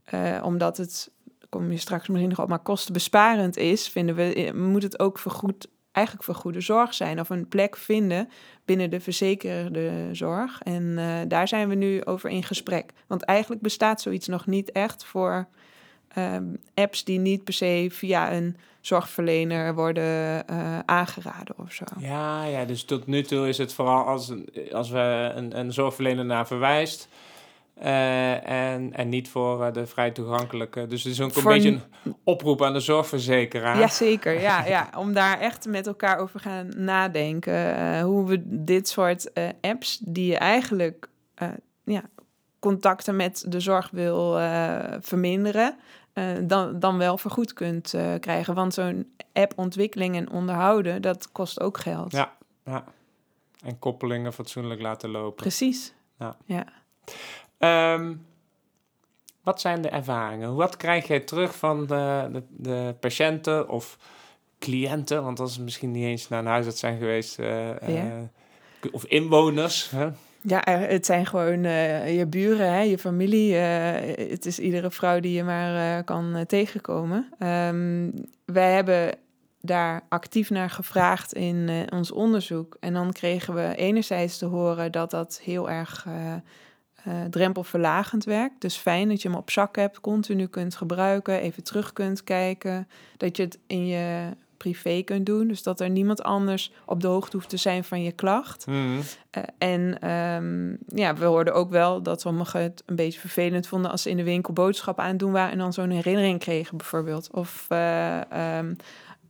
eh, 0.04 0.42
omdat 0.44 0.76
het 0.76 1.10
kom 1.48 1.70
je 1.70 1.76
straks 1.76 2.08
misschien 2.08 2.28
nog 2.28 2.40
op, 2.40 2.48
maar 2.48 2.58
kostenbesparend 2.58 3.56
is, 3.56 3.88
vinden 3.88 4.14
we, 4.14 4.34
eh, 4.34 4.52
moet 4.52 4.82
het 4.82 4.98
ook 4.98 5.18
vergoed, 5.18 5.68
eigenlijk 5.92 6.26
voor 6.26 6.34
goede 6.34 6.60
zorg 6.60 6.94
zijn. 6.94 7.20
Of 7.20 7.30
een 7.30 7.48
plek 7.48 7.76
vinden 7.76 8.28
binnen 8.64 8.90
de 8.90 9.00
verzekerde 9.00 10.08
zorg. 10.12 10.60
En 10.62 10.98
eh, 10.98 11.20
daar 11.28 11.48
zijn 11.48 11.68
we 11.68 11.74
nu 11.74 12.04
over 12.04 12.30
in 12.30 12.42
gesprek. 12.42 12.92
Want 13.06 13.22
eigenlijk 13.22 13.62
bestaat 13.62 14.00
zoiets 14.00 14.28
nog 14.28 14.46
niet 14.46 14.72
echt 14.72 15.04
voor 15.04 15.48
ehm, 16.08 16.44
apps 16.74 17.04
die 17.04 17.18
niet 17.18 17.44
per 17.44 17.54
se 17.54 17.88
via 17.90 18.32
een 18.32 18.56
zorgverlener 18.82 19.74
worden 19.74 20.46
eh, 20.46 20.78
aangeraden 20.84 21.54
of 21.58 21.72
zo. 21.72 21.84
Ja, 21.98 22.44
ja, 22.44 22.64
dus 22.64 22.84
tot 22.84 23.06
nu 23.06 23.22
toe 23.22 23.48
is 23.48 23.58
het 23.58 23.72
vooral 23.74 24.04
als, 24.04 24.28
een, 24.28 24.48
als 24.72 24.90
we 24.90 25.32
een, 25.34 25.58
een 25.58 25.72
zorgverlener 25.72 26.24
naar 26.24 26.46
verwijst. 26.46 27.08
eh, 27.74 28.48
en, 28.72 28.92
en 28.94 29.08
niet 29.08 29.28
voor 29.28 29.64
eh, 29.64 29.72
de 29.72 29.86
vrij 29.86 30.10
toegankelijke. 30.10 30.86
Dus 30.86 31.02
het 31.02 31.12
is 31.12 31.20
ook 31.20 31.34
een 31.34 31.42
Voor 31.42 31.52
beetje 31.52 31.70
een 32.04 32.16
oproep 32.24 32.62
aan 32.62 32.72
de 32.72 32.80
zorgverzekeraar. 32.80 33.78
Ja, 33.78 33.88
zeker. 33.88 34.40
Ja, 34.40 34.66
ja, 34.76 34.90
om 34.96 35.12
daar 35.12 35.40
echt 35.40 35.66
met 35.66 35.86
elkaar 35.86 36.18
over 36.18 36.40
gaan 36.40 36.68
nadenken. 36.76 38.00
hoe 38.00 38.26
we 38.26 38.42
dit 38.44 38.88
soort 38.88 39.30
apps, 39.60 39.98
die 40.04 40.26
je 40.26 40.36
eigenlijk 40.36 41.08
ja, 41.84 42.02
contacten 42.58 43.16
met 43.16 43.44
de 43.48 43.60
zorg 43.60 43.90
wil 43.92 44.38
verminderen, 45.00 45.76
eh, 46.12 46.24
dan, 46.42 46.78
dan 46.78 46.98
wel 46.98 47.18
vergoed 47.18 47.52
kunt 47.52 47.94
eh, 47.94 48.14
krijgen. 48.20 48.54
Want 48.54 48.74
zo'n 48.74 49.12
app 49.32 49.52
ontwikkeling 49.56 50.16
en 50.16 50.30
onderhouden, 50.30 51.02
dat 51.02 51.32
kost 51.32 51.60
ook 51.60 51.78
geld. 51.78 52.12
Ja. 52.12 52.36
Ja. 52.64 52.84
En 53.64 53.78
koppelingen 53.78 54.32
fatsoenlijk 54.32 54.80
laten 54.80 55.10
lopen. 55.10 55.36
Precies. 55.36 55.94
Ja. 56.18 56.36
ja. 56.44 56.64
Ehm, 57.58 58.14
wat 59.42 59.60
zijn 59.60 59.82
de 59.82 59.88
ervaringen? 59.88 60.54
Wat 60.54 60.76
krijg 60.76 61.06
jij 61.06 61.20
terug 61.20 61.56
van 61.56 61.86
de, 61.86 62.28
de, 62.32 62.42
de 62.48 62.94
patiënten 63.00 63.68
of 63.68 63.98
cliënten? 64.58 65.22
Want 65.22 65.40
als 65.40 65.54
ze 65.54 65.62
misschien 65.62 65.90
niet 65.90 66.04
eens 66.04 66.28
naar 66.28 66.38
een 66.38 66.46
huisarts 66.46 66.80
zijn 66.80 66.98
geweest. 66.98 67.36
Ja. 67.36 67.76
eh, 67.76 68.92
of 68.92 69.04
inwoners. 69.04 69.90
Hè? 69.90 70.10
Ja, 70.42 70.64
er- 70.64 70.88
het 70.90 71.06
zijn 71.06 71.26
gewoon 71.26 71.64
eh, 71.64 72.16
je 72.18 72.26
buren, 72.26 72.72
hè, 72.72 72.80
je 72.80 72.98
familie. 72.98 73.56
eh, 73.56 74.28
het 74.30 74.46
is 74.46 74.58
iedere 74.58 74.90
vrouw 74.90 75.20
die 75.20 75.32
je 75.32 75.44
maar 75.44 75.98
eh, 75.98 76.04
kan 76.04 76.34
eh, 76.36 76.44
tegenkomen. 76.44 77.28
Ehm, 77.38 78.10
wij 78.44 78.72
hebben 78.74 79.14
daar 79.60 80.02
actief 80.08 80.50
naar 80.50 80.70
gevraagd 80.70 81.32
in 81.32 81.68
eh, 81.68 81.98
ons 81.98 82.10
onderzoek. 82.12 82.76
En 82.80 82.92
dan 82.92 83.12
kregen 83.12 83.54
we 83.54 83.74
enerzijds 83.76 84.38
te 84.38 84.46
horen 84.46 84.92
dat 84.92 85.10
dat 85.10 85.40
heel 85.44 85.70
erg 85.70 86.06
eh, 86.06 86.32
eh, 87.04 87.24
drempelverlagend 87.30 88.24
werkt. 88.24 88.60
Dus 88.60 88.76
fijn 88.76 89.08
dat 89.08 89.22
je 89.22 89.28
hem 89.28 89.36
op 89.38 89.50
zak 89.50 89.76
hebt, 89.76 90.00
continu 90.00 90.46
kunt 90.46 90.74
gebruiken, 90.76 91.40
even 91.40 91.62
terug 91.64 91.92
kunt 91.92 92.24
kijken. 92.24 92.88
Dat 93.16 93.36
je 93.36 93.42
het 93.42 93.58
in 93.66 93.86
je 93.86 94.28
privé 94.62 95.02
kunt 95.02 95.26
doen. 95.26 95.48
Dus 95.48 95.62
dat 95.62 95.80
er 95.80 95.90
niemand 95.90 96.22
anders 96.22 96.72
op 96.86 97.00
de 97.00 97.06
hoogte 97.06 97.36
hoeft 97.36 97.48
te 97.48 97.56
zijn 97.56 97.84
van 97.84 98.02
je 98.02 98.12
klacht. 98.12 98.66
Mhm. 98.66 99.00
Eh, 99.30 99.42
en 99.58 99.98
ehm, 100.00 100.98
ja, 100.98 101.14
we 101.14 101.24
hoorden 101.24 101.54
ook 101.54 101.70
wel 101.70 102.02
dat 102.02 102.20
sommigen 102.20 102.60
het 102.60 102.82
een 102.86 102.96
beetje 102.96 103.20
vervelend 103.20 103.66
vonden 103.66 103.90
als 103.90 104.02
ze 104.02 104.10
in 104.10 104.16
de 104.16 104.24
winkel 104.24 104.52
boodschappen 104.52 105.04
aan 105.04 105.10
het 105.10 105.18
doen 105.18 105.32
waren 105.32 105.52
en 105.52 105.58
dan 105.58 105.72
zo'n 105.72 105.90
herinnering 105.90 106.38
kregen, 106.38 106.76
bijvoorbeeld. 106.76 107.30
Of 107.32 107.66
eh, 107.68 108.30
ehm, 108.58 108.74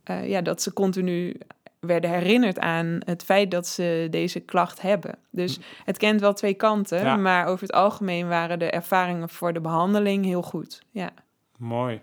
eh, 0.03 0.29
ja, 0.29 0.41
dat 0.41 0.61
ze 0.61 0.73
continu 0.73 1.37
werden 1.79 2.09
herinnerd 2.09 2.59
aan 2.59 2.99
het 3.05 3.23
feit 3.23 3.51
dat 3.51 3.67
ze 3.67 4.07
deze 4.09 4.39
klacht 4.39 4.81
hebben. 4.81 5.15
Dus 5.29 5.59
het 5.85 5.97
kent 5.97 6.21
wel 6.21 6.33
twee 6.33 6.53
kanten, 6.53 7.03
Ja. 7.03 7.15
maar 7.15 7.45
over 7.45 7.61
het 7.67 7.75
algemeen 7.75 8.27
waren 8.27 8.59
de 8.59 8.69
ervaringen 8.69 9.29
voor 9.29 9.53
de 9.53 9.61
behandeling 9.61 10.25
heel 10.25 10.41
goed. 10.41 10.81
Ja. 10.91 11.09
Mooi. 11.57 12.01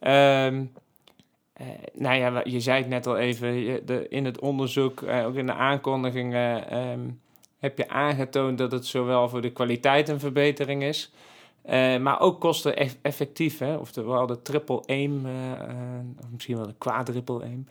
Ehm, 0.00 0.64
eh, 1.56 1.66
nou 1.92 2.16
ja, 2.16 2.40
je 2.44 2.60
zei 2.60 2.78
het 2.78 2.88
net 2.88 3.06
al 3.06 3.16
even, 3.16 3.54
je, 3.54 3.82
de, 3.84 4.06
in 4.08 4.24
het 4.24 4.40
onderzoek, 4.40 5.02
eh, 5.02 5.26
ook 5.26 5.34
in 5.34 5.46
de 5.46 5.52
aankondigingen, 5.54 6.70
ehm, 6.70 7.00
heb 7.58 7.78
je 7.78 7.88
aangetoond 7.88 8.58
dat 8.58 8.72
het 8.72 8.86
zowel 8.86 9.28
voor 9.28 9.40
de 9.40 9.52
kwaliteit 9.52 10.08
een 10.08 10.20
verbetering 10.20 10.82
is, 10.82 11.12
eh, 11.62 11.96
maar 11.98 12.20
ook 12.20 12.40
kosten 12.40 12.76
eff- 12.76 12.98
effectief, 13.02 13.58
hè? 13.58 13.76
oftewel 13.76 14.26
de 14.26 14.42
triple 14.42 14.82
aim, 14.86 15.26
of 16.20 16.30
misschien 16.32 16.56
wel 16.56 16.66
de 16.66 16.74
quadruple 16.78 17.42
aim. 17.42 17.66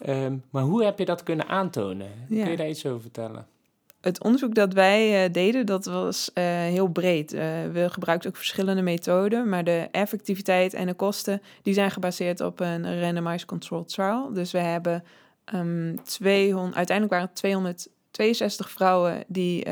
Ehm, 0.00 0.36
maar 0.50 0.62
hoe 0.62 0.84
heb 0.84 0.98
je 0.98 1.04
dat 1.04 1.22
kunnen 1.22 1.48
aantonen? 1.48 2.10
Ja. 2.28 2.42
Kun 2.42 2.50
je 2.50 2.56
daar 2.56 2.68
iets 2.68 2.86
over 2.86 3.00
vertellen? 3.00 3.46
Het 4.00 4.22
onderzoek 4.24 4.54
dat 4.54 4.72
wij 4.72 5.24
eh, 5.24 5.32
deden, 5.32 5.66
dat 5.66 5.84
was 5.84 6.32
eh, 6.32 6.44
heel 6.44 6.88
breed. 6.88 7.32
Eh, 7.32 7.40
we 7.72 7.86
gebruikten 7.90 8.30
ook 8.30 8.36
verschillende 8.36 8.82
methoden, 8.82 9.48
maar 9.48 9.64
de 9.64 9.88
effectiviteit 9.92 10.74
en 10.74 10.86
de 10.86 10.94
kosten 10.94 11.42
die 11.62 11.74
zijn 11.74 11.90
gebaseerd 11.90 12.40
op 12.40 12.60
een 12.60 13.00
randomized 13.00 13.44
controlled 13.46 13.88
trial. 13.88 14.32
Dus 14.32 14.52
we 14.52 14.58
hebben 14.58 15.04
ehm 15.44 15.96
200, 16.04 16.76
uiteindelijk 16.76 17.14
waren 17.16 17.26
het 17.28 17.36
262 17.36 18.70
vrouwen 18.70 19.24
die, 19.26 19.64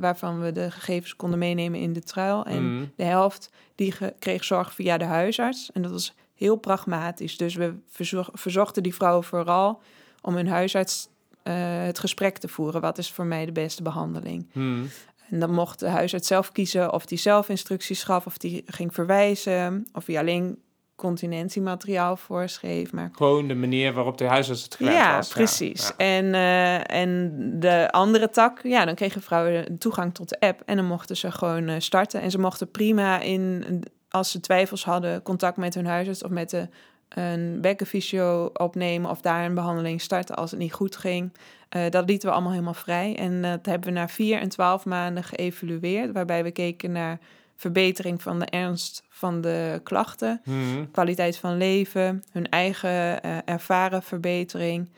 waarvan 0.00 0.40
we 0.40 0.52
de 0.52 0.70
gegevens 0.70 1.16
konden 1.16 1.38
meenemen 1.38 1.80
in 1.80 1.92
de 1.92 2.02
trial. 2.02 2.44
En 2.44 2.74
Mhm. 2.74 2.84
de 2.96 3.04
helft 3.04 3.50
die 3.74 3.94
kreeg 4.18 4.44
zorg 4.44 4.72
via 4.74 4.98
de 4.98 5.04
huisarts. 5.04 5.70
En 5.72 5.82
dat 5.82 5.90
was 5.90 6.14
heel 6.34 6.56
pragmatisch. 6.56 7.36
Dus 7.36 7.54
we 7.54 7.74
verzo- 7.88 8.28
verzochten 8.32 8.82
die 8.82 8.94
vrouwen 8.94 9.24
vooral 9.24 9.80
om 10.22 10.34
hun 10.34 10.48
huisarts 10.48 11.08
het 11.52 11.98
gesprek 11.98 12.38
te 12.38 12.48
voeren. 12.48 12.80
Wat 12.80 12.98
is 12.98 13.10
voor 13.12 13.26
mij 13.26 13.46
de 13.46 13.52
beste 13.52 13.82
behandeling? 13.82 14.50
Mhm. 14.52 14.84
En 15.30 15.40
dan 15.40 15.52
mocht 15.52 15.80
de 15.80 15.88
huisarts 15.88 16.28
zelf 16.28 16.52
kiezen 16.52 16.92
of 16.92 17.06
die 17.06 17.18
zelf 17.18 17.48
instructies 17.48 18.02
gaf, 18.02 18.26
of 18.26 18.38
die 18.38 18.62
ging 18.66 18.94
verwijzen, 18.94 19.86
of 19.92 20.06
hij 20.06 20.18
alleen 20.18 20.58
continentiemateriaal 20.96 22.16
voorschreef. 22.16 22.92
Maar 22.92 23.10
Gewoon 23.12 23.48
de 23.48 23.54
manier 23.54 23.92
waarop 23.92 24.18
de 24.18 24.24
huisarts 24.24 24.62
het 24.62 24.74
gewend 24.74 24.96
ja, 24.96 25.16
was. 25.16 25.28
precies. 25.28 25.86
Ja. 25.86 25.96
En, 25.96 26.34
eh, 26.34 26.96
en 27.00 27.32
de 27.60 27.90
andere 27.90 28.28
tak, 28.28 28.60
ja, 28.62 28.84
dan 28.84 28.94
kregen 28.94 29.22
vrouwen 29.22 29.78
toegang 29.78 30.14
tot 30.14 30.28
de 30.28 30.40
app 30.40 30.62
en 30.66 30.76
dan 30.76 30.86
mochten 30.86 31.16
ze 31.16 31.30
gewoon 31.30 31.68
eh, 31.68 31.74
starten. 31.78 32.20
En 32.20 32.30
ze 32.30 32.38
mochten 32.38 32.70
prima 32.70 33.20
in, 33.20 33.64
als 34.08 34.30
ze 34.30 34.40
twijfels 34.40 34.84
hadden, 34.84 35.22
contact 35.22 35.56
met 35.56 35.74
hun 35.74 35.86
huisarts 35.86 36.22
of 36.22 36.30
met 36.30 36.50
de, 36.50 36.68
een 37.16 37.60
bekkenfysio 37.60 38.50
opnemen 38.52 39.10
of 39.10 39.20
daar 39.20 39.44
een 39.44 39.54
behandeling 39.54 40.00
starten 40.00 40.36
als 40.36 40.50
het 40.50 40.60
niet 40.60 40.72
goed 40.72 40.96
ging. 40.96 41.32
Eh, 41.68 41.90
dat 41.90 42.08
lieten 42.08 42.28
we 42.28 42.34
allemaal 42.34 42.52
helemaal 42.52 42.74
vrij. 42.74 43.16
En 43.16 43.42
dat 43.42 43.66
hebben 43.66 43.88
we 43.88 43.98
na 43.98 44.08
vier 44.08 44.38
en 44.40 44.48
twaalf 44.48 44.84
maanden 44.84 45.24
geëvalueerd, 45.24 46.12
waarbij 46.12 46.42
we 46.42 46.50
keken 46.50 46.92
naar 46.92 47.18
verbetering 47.56 48.22
van 48.22 48.38
de 48.38 48.44
ernst 48.46 49.02
van 49.08 49.40
de 49.40 49.80
klachten 49.82 50.40
Mhm. 50.44 50.84
kwaliteit 50.92 51.36
van 51.36 51.56
leven, 51.56 52.24
hun 52.32 52.48
eigen 52.48 53.22
eh, 53.22 53.36
ervaren 53.44 54.02
verbetering 54.02 54.88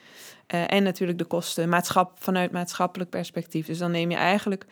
eh, 0.47 0.73
en 0.73 0.83
natuurlijk 0.83 1.19
de 1.19 1.25
kosten 1.25 1.69
maatschap, 1.69 2.13
vanuit 2.15 2.51
maatschappelijk 2.51 3.11
perspectief. 3.11 3.67
Dus 3.67 3.79
dan 3.79 3.91
neem 3.91 4.11
je 4.11 4.17
eigenlijk 4.17 4.67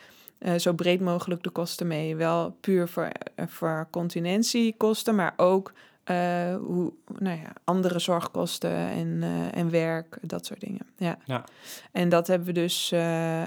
zo 0.57 0.73
breed 0.73 1.01
mogelijk 1.01 1.43
de 1.43 1.51
kosten 1.51 1.87
mee. 1.87 2.17
Wel 2.17 2.57
puur 2.61 2.89
voor, 2.89 3.11
eh, 3.35 3.47
voor 3.49 3.89
continentiekosten, 3.91 5.15
maar 5.15 5.35
ook 5.37 5.73
eh, 6.07 6.57
hoe, 6.57 6.93
nou 7.19 7.39
ja, 7.39 7.53
andere 7.65 7.99
zorgkosten 7.99 8.77
en, 8.77 9.19
eh, 9.23 9.59
en 9.59 9.71
werk, 9.71 10.19
dat 10.23 10.47
soort 10.47 10.61
dingen. 10.61 10.87
Ja. 10.97 11.19
Ja. 11.25 11.45
En 11.93 12.09
dat 12.09 12.27
hebben 12.27 12.47
we 12.47 12.53
dus 12.53 12.93
eh, 12.93 13.43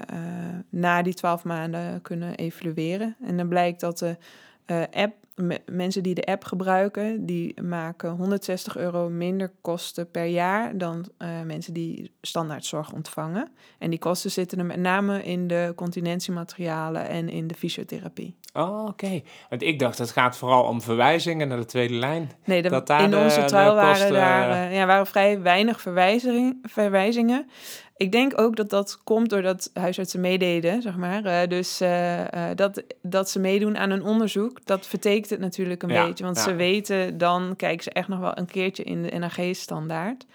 na 0.68 1.02
die 1.02 1.14
twaalf 1.14 1.44
maanden 1.44 2.02
kunnen 2.02 2.34
evalueren. 2.34 3.16
En 3.22 3.36
dan 3.36 3.48
blijkt 3.48 3.80
dat 3.80 3.98
de 3.98 4.88
app, 4.90 5.14
me- 5.42 5.60
mensen 5.72 6.02
die 6.02 6.14
de 6.14 6.24
app 6.24 6.44
gebruiken, 6.44 7.26
die 7.26 7.62
maken 7.62 8.10
160 8.10 8.76
euro 8.76 9.08
minder 9.08 9.52
kosten 9.60 10.10
per 10.10 10.24
jaar 10.24 10.78
dan 10.78 11.06
eh, 11.18 11.28
mensen 11.44 11.74
die 11.74 12.12
standaardzorg 12.20 12.92
ontvangen. 12.92 13.48
En 13.78 13.90
die 13.90 13.98
kosten 13.98 14.30
zitten 14.30 14.58
er 14.58 14.64
met 14.64 14.76
name 14.80 15.22
in 15.22 15.46
de 15.46 15.72
continentiematerialen 15.76 17.08
en 17.08 17.28
in 17.28 17.46
de 17.46 17.54
fysiotherapie. 17.54 18.36
Oh, 18.52 18.84
oké. 18.86 19.20
Want 19.48 19.62
ik 19.62 19.78
dacht, 19.78 19.98
het 19.98 20.10
gaat 20.10 20.36
vooral 20.36 20.62
om 20.64 20.80
verwijzingen 20.82 21.48
naar 21.48 21.58
de 21.58 21.64
tweede 21.64 21.94
lijn. 21.94 22.30
Nee, 22.44 22.62
de- 22.62 22.68
Dat 22.68 22.86
daar 22.86 23.02
in 23.02 23.10
de- 23.10 23.16
onze 23.16 23.44
de 23.44 23.50
waren 23.52 24.12
daar 24.12 24.50
eh, 24.50 24.76
ja, 24.76 24.86
waren 24.86 25.06
vrij 25.06 25.40
weinig 25.40 25.80
verwijzing, 25.80 26.58
verwijzingen. 26.62 27.46
Ik 28.00 28.12
denk 28.12 28.40
ook 28.40 28.56
dat 28.56 28.70
dat 28.70 29.00
komt 29.04 29.30
doordat 29.30 29.70
huisartsen 29.74 30.20
meededen, 30.20 30.82
zeg 30.82 30.96
maar. 30.96 31.24
Eh, 31.24 31.48
dus 31.48 31.80
eh, 31.80 32.50
eh, 32.50 32.56
dat, 32.56 32.82
dat 33.02 33.30
ze 33.30 33.38
meedoen 33.38 33.78
aan 33.78 33.90
een 33.90 34.04
onderzoek, 34.04 34.60
dat 34.64 34.86
vertekent 34.86 35.30
het 35.30 35.40
natuurlijk 35.40 35.82
een 35.82 35.88
Ja, 35.88 36.06
beetje. 36.06 36.24
Want 36.24 36.36
ja. 36.36 36.42
ze 36.42 36.54
weten, 36.54 37.18
dan 37.18 37.54
kijken 37.56 37.82
ze 37.82 37.90
echt 37.90 38.08
nog 38.08 38.18
wel 38.18 38.38
een 38.38 38.46
keertje 38.46 38.82
in 38.82 39.02
de 39.02 39.18
NAG-standaard. 39.18 40.26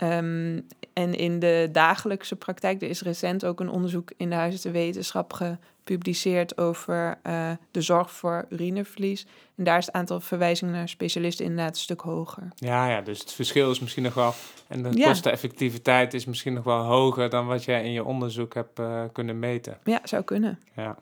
Ehm, 0.00 0.60
en 0.92 1.14
in 1.14 1.38
de 1.38 1.68
dagelijkse 1.72 2.36
praktijk, 2.36 2.82
er 2.82 2.88
is 2.88 3.02
recent 3.02 3.44
ook 3.44 3.60
een 3.60 3.68
onderzoek 3.68 4.12
in 4.16 4.28
de 4.30 4.36
huisartsenwetenschap 4.36 5.32
gepubliceerd 5.32 6.58
over 6.58 7.18
eh, 7.22 7.50
de 7.70 7.80
zorg 7.82 8.10
voor 8.12 8.46
urineverlies. 8.48 9.26
En 9.56 9.64
daar 9.64 9.78
is 9.78 9.86
het 9.86 9.94
aantal 9.94 10.20
verwijzingen 10.20 10.74
naar 10.74 10.88
specialisten 10.88 11.44
inderdaad 11.44 11.74
een 11.74 11.80
stuk 11.80 12.00
hoger. 12.00 12.48
Ja, 12.54 12.88
ja, 12.90 13.00
dus 13.00 13.18
het 13.20 13.32
verschil 13.32 13.70
is 13.70 13.80
misschien 13.80 14.02
nog 14.02 14.14
wel... 14.14 14.32
En 14.68 14.82
de 14.82 14.90
Ja. 14.98 15.06
kosteneffectiviteit 15.06 16.14
is 16.14 16.24
misschien 16.24 16.52
nog 16.54 16.64
wel 16.64 16.82
hoger... 16.82 17.30
dan 17.30 17.46
wat 17.46 17.64
jij 17.64 17.84
in 17.84 17.92
je 17.92 18.04
onderzoek 18.04 18.54
hebt 18.54 18.78
eh, 18.78 19.04
kunnen 19.12 19.38
meten. 19.38 19.78
Ja, 19.84 20.00
zou 20.04 20.22
kunnen. 20.22 20.60
Ja. 20.76 20.96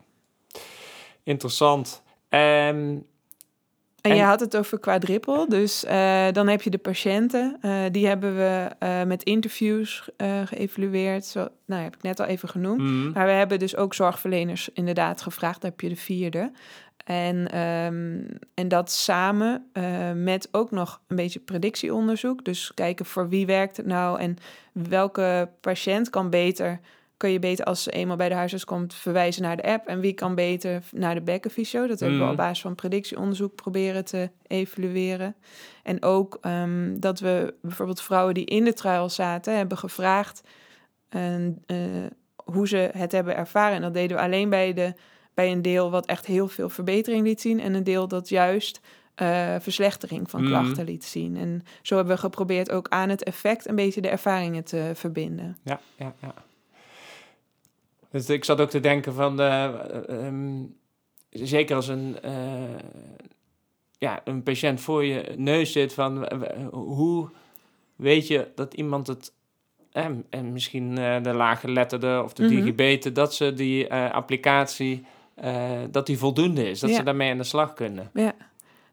Interessant. 1.23 2.01
Ehm, 2.29 2.97
En, 4.01 4.11
En- 4.11 4.17
je 4.17 4.23
had 4.23 4.39
het 4.39 4.57
over 4.57 4.79
quadrippel, 4.79 5.49
dus 5.49 5.85
eh, 5.85 6.27
dan 6.31 6.47
heb 6.47 6.61
je 6.61 6.69
de 6.69 6.77
patiënten. 6.77 7.57
eh, 7.61 7.71
die 7.91 8.07
hebben 8.07 8.35
we 8.35 8.69
eh, 8.79 9.03
met 9.03 9.23
interviews 9.23 10.09
geëvalueerd. 10.45 11.25
Zo, 11.25 11.47
nou, 11.65 11.83
heb 11.83 11.95
ik 11.95 12.01
net 12.01 12.19
al 12.19 12.25
even 12.25 12.49
genoemd. 12.49 12.79
mhm. 12.81 13.11
Maar 13.11 13.25
we 13.25 13.31
hebben 13.31 13.59
dus 13.59 13.75
ook 13.75 13.93
zorgverleners 13.93 14.69
inderdaad 14.73 15.21
gevraagd. 15.21 15.61
Daar 15.61 15.71
heb 15.71 15.81
je 15.81 15.89
de 15.89 15.95
vierde. 15.95 16.51
En, 17.05 17.51
ehm, 17.51 18.19
en 18.53 18.67
dat 18.67 18.91
samen 18.91 19.69
met 20.23 20.47
ook 20.51 20.71
nog 20.71 21.01
een 21.07 21.15
beetje 21.15 21.39
predictieonderzoek. 21.39 22.45
Dus 22.45 22.71
kijken 22.73 23.05
voor 23.05 23.29
wie 23.29 23.45
werkt 23.45 23.77
het 23.77 23.85
nou 23.85 24.19
en 24.19 24.37
welke 24.71 25.49
patiënt 25.61 26.09
kan 26.09 26.29
beter... 26.29 26.79
kun 27.19 27.31
je 27.31 27.39
beter 27.39 27.65
als 27.65 27.83
ze 27.83 27.91
eenmaal 27.91 28.15
bij 28.17 28.29
de 28.29 28.35
huisarts 28.35 28.65
komt 28.65 28.93
verwijzen 28.93 29.41
naar 29.41 29.55
de 29.55 29.63
app... 29.63 29.87
en 29.87 29.99
wie 29.99 30.13
kan 30.13 30.35
beter 30.35 30.83
naar 30.91 31.15
de 31.15 31.21
bekkenfysio. 31.21 31.87
Dat 31.87 31.99
hebben 31.99 32.17
we 32.17 32.23
Mhm. 32.23 32.31
op 32.33 32.37
basis 32.37 32.61
van 32.61 32.75
predictieonderzoek 32.75 33.55
proberen 33.55 34.05
te 34.05 34.29
evalueren. 34.47 35.35
En 35.83 36.03
ook 36.03 36.37
ehm, 36.41 36.99
dat 36.99 37.19
we 37.19 37.53
bijvoorbeeld 37.61 38.01
vrouwen 38.01 38.33
die 38.33 38.45
in 38.45 38.63
de 38.63 38.73
trial 38.73 39.09
zaten... 39.09 39.57
hebben 39.57 39.77
gevraagd 39.77 40.41
en, 41.09 41.63
eh, 41.65 41.77
hoe 42.45 42.67
ze 42.67 42.89
het 42.93 43.11
hebben 43.11 43.35
ervaren. 43.35 43.75
En 43.75 43.81
dat 43.81 43.93
deden 43.93 44.17
we 44.17 44.23
alleen 44.23 44.49
bij, 44.49 44.73
de, 44.73 44.93
bij 45.33 45.51
een 45.51 45.61
deel 45.61 45.91
wat 45.91 46.05
echt 46.05 46.25
heel 46.25 46.47
veel 46.47 46.69
verbetering 46.69 47.25
liet 47.25 47.41
zien... 47.41 47.59
en 47.59 47.73
een 47.73 47.83
deel 47.83 48.07
dat 48.07 48.29
juist 48.29 48.79
eh, 49.15 49.55
verslechtering 49.59 50.29
van 50.29 50.41
Mhm. 50.41 50.49
klachten 50.49 50.85
liet 50.85 51.05
zien. 51.05 51.37
En 51.37 51.63
zo 51.81 51.95
hebben 51.95 52.13
we 52.15 52.19
geprobeerd 52.21 52.71
ook 52.71 52.87
aan 52.89 53.09
het 53.09 53.23
effect... 53.23 53.67
een 53.67 53.75
beetje 53.75 54.01
de 54.01 54.07
ervaringen 54.09 54.63
te 54.63 54.91
verbinden. 54.93 55.57
Ja, 55.63 55.79
ja, 55.97 56.13
ja. 56.21 56.33
Dus 58.11 58.29
ik 58.29 58.45
zat 58.45 58.61
ook 58.61 58.69
te 58.69 58.79
denken 58.79 59.13
van... 59.13 59.39
ehm, 59.41 60.63
zeker 61.29 61.75
als 61.75 61.87
een, 61.87 62.17
eh, 62.21 62.33
ja, 63.97 64.21
een 64.23 64.43
patiënt 64.43 64.81
voor 64.81 65.05
je 65.05 65.33
neus 65.37 65.71
zit... 65.71 65.93
van 65.93 66.27
hoe 66.71 67.29
weet 67.95 68.27
je 68.27 68.47
dat 68.55 68.73
iemand 68.73 69.07
het... 69.07 69.33
eh, 69.91 70.05
en 70.29 70.53
misschien 70.53 70.95
de 70.95 71.33
laaggeletterde 71.33 72.21
of 72.23 72.33
de 72.33 72.43
Mhm. 72.43 72.55
digibeten... 72.55 73.13
dat 73.13 73.33
ze 73.33 73.53
die 73.53 73.93
applicatie... 73.93 75.05
dat 75.91 76.05
die 76.05 76.17
voldoende 76.17 76.69
is, 76.69 76.79
dat 76.79 76.89
Ja. 76.89 76.95
ze 76.95 77.03
daarmee 77.03 77.31
aan 77.31 77.37
de 77.37 77.43
slag 77.43 77.73
kunnen. 77.73 78.09
Ja. 78.13 78.33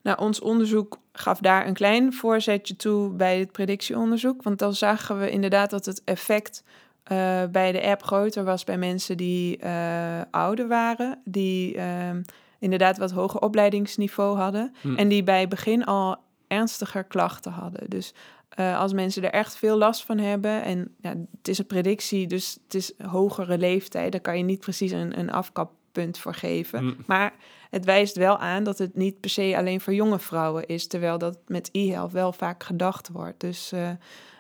Nou, 0.03 0.19
ons 0.19 0.41
onderzoek 0.41 0.99
gaf 1.13 1.39
daar 1.39 1.67
een 1.67 1.75
klein 1.75 2.13
voorzetje 2.13 2.77
toe 2.77 3.11
bij 3.11 3.39
het 3.39 3.53
predictieonderzoek. 3.53 4.43
Want 4.43 4.59
dan 4.59 4.75
zagen 4.75 5.19
we 5.19 5.31
inderdaad 5.31 5.71
dat 5.71 5.85
het 5.87 6.03
effect 6.05 6.65
eh, 7.07 7.43
bij 7.51 7.73
de 7.73 7.83
app 7.83 8.03
groter 8.03 8.45
was 8.45 8.65
bij 8.65 8.79
mensen 8.79 9.17
die 9.17 9.59
eh, 9.59 10.21
ouder 10.31 10.69
waren. 10.69 11.19
Die 11.25 11.77
ehm, 11.77 12.23
inderdaad 12.59 12.99
wat 12.99 13.11
hoger 13.11 13.41
opleidingsniveau 13.41 14.37
hadden. 14.37 14.75
Hm. 14.81 14.95
En 14.95 15.09
die 15.09 15.23
bij 15.23 15.49
begin 15.49 15.85
al 15.85 16.17
ernstiger 16.49 17.05
klachten 17.05 17.53
hadden. 17.53 17.91
Dus 17.91 18.15
eh, 18.49 18.79
als 18.79 18.93
mensen 18.93 19.23
er 19.23 19.31
echt 19.31 19.57
veel 19.57 19.77
last 19.77 20.05
van 20.05 20.19
hebben. 20.19 20.63
En 20.63 20.95
ja, 21.01 21.15
het 21.39 21.49
is 21.49 21.59
een 21.59 21.67
predictie, 21.67 22.27
dus 22.27 22.59
het 22.65 22.75
is 22.75 22.93
hogere 23.07 23.59
leeftijd. 23.59 24.13
Daar 24.13 24.21
kan 24.21 24.39
je 24.39 24.45
niet 24.45 24.61
precies 24.61 24.91
een, 24.91 25.19
een 25.19 25.31
afkappunt 25.31 26.19
voor 26.19 26.35
geven. 26.35 26.85
Mm. 26.85 26.97
Maar 27.07 27.35
het 27.71 27.85
wijst 27.85 28.17
wel 28.17 28.39
aan 28.39 28.65
dat 28.65 28.79
het 28.79 28.97
niet 28.97 29.21
per 29.21 29.31
se 29.31 29.55
alleen 29.57 29.81
voor 29.81 29.95
jonge 29.95 30.19
vrouwen 30.19 30.67
is. 30.67 30.87
Terwijl 30.87 31.19
dat 31.19 31.39
met 31.47 31.69
e-health 31.73 32.13
wel 32.13 32.33
vaak 32.33 32.63
gedacht 32.63 33.09
wordt. 33.09 33.41
Dus 33.41 33.73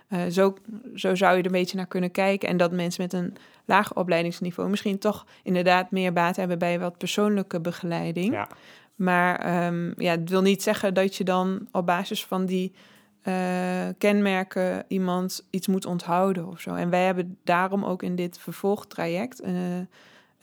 eh, 0.08 0.26
zo, 0.26 0.54
zo 0.94 1.14
zou 1.14 1.32
je 1.32 1.38
er 1.38 1.46
een 1.46 1.52
beetje 1.52 1.76
naar 1.76 1.86
kunnen 1.86 2.10
kijken. 2.10 2.48
En 2.48 2.56
dat 2.56 2.72
mensen 2.72 3.02
met 3.02 3.12
een 3.12 3.34
laag 3.64 3.94
opleidingsniveau 3.94 4.70
misschien 4.70 4.98
toch 4.98 5.26
inderdaad 5.42 5.90
meer 5.90 6.12
baat 6.12 6.36
hebben 6.36 6.58
bij 6.58 6.78
wat 6.78 6.98
persoonlijke 6.98 7.60
begeleiding. 7.60 8.32
Ja. 8.32 8.48
Maar 8.96 9.38
ehm, 9.38 9.92
ja, 9.96 10.10
het 10.10 10.30
wil 10.30 10.42
niet 10.42 10.62
zeggen 10.62 10.94
dat 10.94 11.16
je 11.16 11.24
dan 11.24 11.68
op 11.72 11.86
basis 11.86 12.24
van 12.24 12.46
die 12.46 12.72
eh, 13.22 13.88
kenmerken 13.98 14.84
iemand 14.88 15.46
iets 15.50 15.66
moet 15.66 15.86
onthouden 15.86 16.48
of 16.48 16.60
zo. 16.60 16.74
En 16.74 16.90
wij 16.90 17.04
hebben 17.04 17.38
daarom 17.44 17.84
ook 17.84 18.02
in 18.02 18.16
dit 18.16 18.38
vervolgtraject 18.38 19.40
eh, 19.40 19.52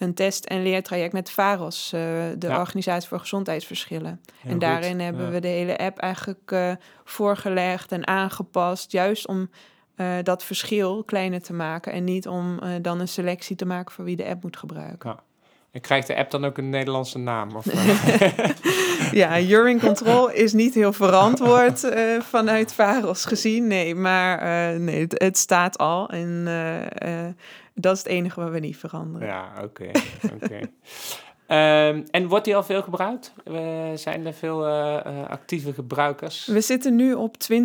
een 0.03 0.13
test- 0.13 0.45
en 0.45 0.63
leertraject 0.63 1.13
met 1.13 1.29
VAROS, 1.29 1.93
eh, 1.93 2.01
de 2.37 2.47
Ja. 2.47 2.59
Organisatie 2.59 3.07
voor 3.07 3.19
Gezondheidsverschillen. 3.19 4.21
Heel 4.39 4.51
en 4.51 4.59
daarin 4.59 4.91
goed, 4.91 5.01
hebben 5.01 5.25
ja. 5.25 5.31
we 5.31 5.39
de 5.39 5.47
hele 5.47 5.77
app 5.77 5.97
eigenlijk 5.97 6.51
eh, 6.51 6.71
voorgelegd 7.03 7.91
en 7.91 8.07
aangepast, 8.07 8.91
juist 8.91 9.27
om 9.27 9.49
eh, 9.95 10.15
dat 10.23 10.43
verschil 10.43 11.03
kleiner 11.03 11.41
te 11.41 11.53
maken 11.53 11.91
en 11.91 12.03
niet 12.03 12.27
om 12.27 12.59
dan 12.81 12.99
een 12.99 13.07
selectie 13.07 13.55
te 13.55 13.65
maken 13.65 13.93
voor 13.93 14.05
wie 14.05 14.15
de 14.15 14.25
app 14.25 14.43
moet 14.43 14.57
gebruiken. 14.57 15.19
En 15.73 15.81
krijgt 15.81 16.07
de 16.07 16.15
app 16.15 16.31
dan 16.31 16.45
ook 16.45 16.57
een 16.57 16.69
Nederlandse 16.69 17.17
naam? 17.17 17.55
Of, 17.55 17.67
eh? 17.67 18.49
Ja, 19.12 19.41
urine 19.41 19.79
control 19.79 20.31
is 20.31 20.53
niet 20.53 20.73
heel 20.73 20.93
verantwoord 20.93 21.83
eh, 21.83 22.21
vanuit 22.21 22.73
VAROS 22.73 23.25
gezien. 23.25 23.67
Nee, 23.67 23.95
maar 23.95 24.39
eh, 24.39 24.79
nee, 24.79 25.01
het, 25.01 25.21
het 25.21 25.38
staat 25.38 25.77
al. 25.77 26.09
En 26.09 26.43
dat 27.73 27.93
is 27.95 28.03
het 28.03 28.07
enige 28.07 28.41
wat 28.41 28.51
we 28.51 28.59
niet 28.59 28.77
veranderen. 28.77 29.27
ja, 29.27 29.51
oké. 29.63 29.91
oké. 30.41 30.59
Ehm, 31.47 32.01
en 32.12 32.27
wordt 32.27 32.45
die 32.45 32.55
al 32.55 32.63
veel 32.63 32.81
gebruikt? 32.81 33.33
Zijn 33.95 34.25
er 34.25 34.33
veel 34.33 34.67
actieve 35.27 35.73
gebruikers? 35.73 36.45
We 36.45 36.62
zitten 36.62 36.95
nu 36.95 37.13
op 37.13 37.36
20.000. 37.51 37.57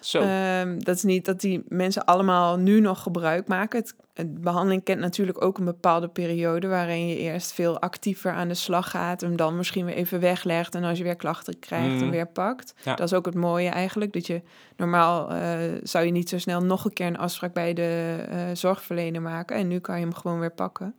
Zo. 0.00 0.20
Ehm, 0.20 0.78
dat 0.78 0.96
is 0.96 1.02
niet 1.02 1.24
dat 1.24 1.40
die 1.40 1.64
mensen 1.68 2.04
allemaal 2.04 2.56
nu 2.56 2.80
nog 2.80 3.02
gebruik 3.02 3.48
maken. 3.48 3.78
Het, 3.78 3.94
behandeling 4.26 4.84
kent 4.84 5.00
natuurlijk 5.00 5.44
ook 5.44 5.58
een 5.58 5.64
bepaalde 5.64 6.08
periode 6.08 6.68
waarin 6.68 7.06
je 7.08 7.16
eerst 7.16 7.52
veel 7.52 7.80
actiever 7.80 8.32
aan 8.32 8.48
de 8.48 8.54
slag 8.54 8.90
gaat 8.90 9.22
en 9.22 9.36
dan 9.36 9.56
misschien 9.56 9.84
weer 9.84 9.94
even 9.94 10.20
weglegt 10.20 10.74
en 10.74 10.84
als 10.84 10.98
je 10.98 11.04
weer 11.04 11.16
klachten 11.16 11.58
krijgt, 11.58 11.88
Mhm. 11.88 11.98
dan 11.98 12.10
weer 12.10 12.26
pakt. 12.26 12.74
Ja. 12.84 12.94
Dat 12.94 13.06
is 13.06 13.14
ook 13.14 13.26
het 13.26 13.34
mooie 13.34 13.68
eigenlijk, 13.68 14.12
dat 14.12 14.26
je 14.26 14.42
normaal 14.76 15.30
eh, 15.30 15.58
zou 15.82 16.04
je 16.04 16.10
niet 16.10 16.28
zo 16.28 16.38
snel 16.38 16.60
nog 16.60 16.84
een 16.84 16.92
keer 16.92 17.06
een 17.06 17.18
afspraak 17.18 17.52
bij 17.52 17.72
de 17.74 18.16
eh, 18.28 18.38
zorgverlener 18.52 19.22
maken 19.22 19.56
en 19.56 19.68
nu 19.68 19.78
kan 19.78 19.96
je 19.98 20.02
hem 20.04 20.14
gewoon 20.14 20.40
weer 20.40 20.52
pakken. 20.54 20.94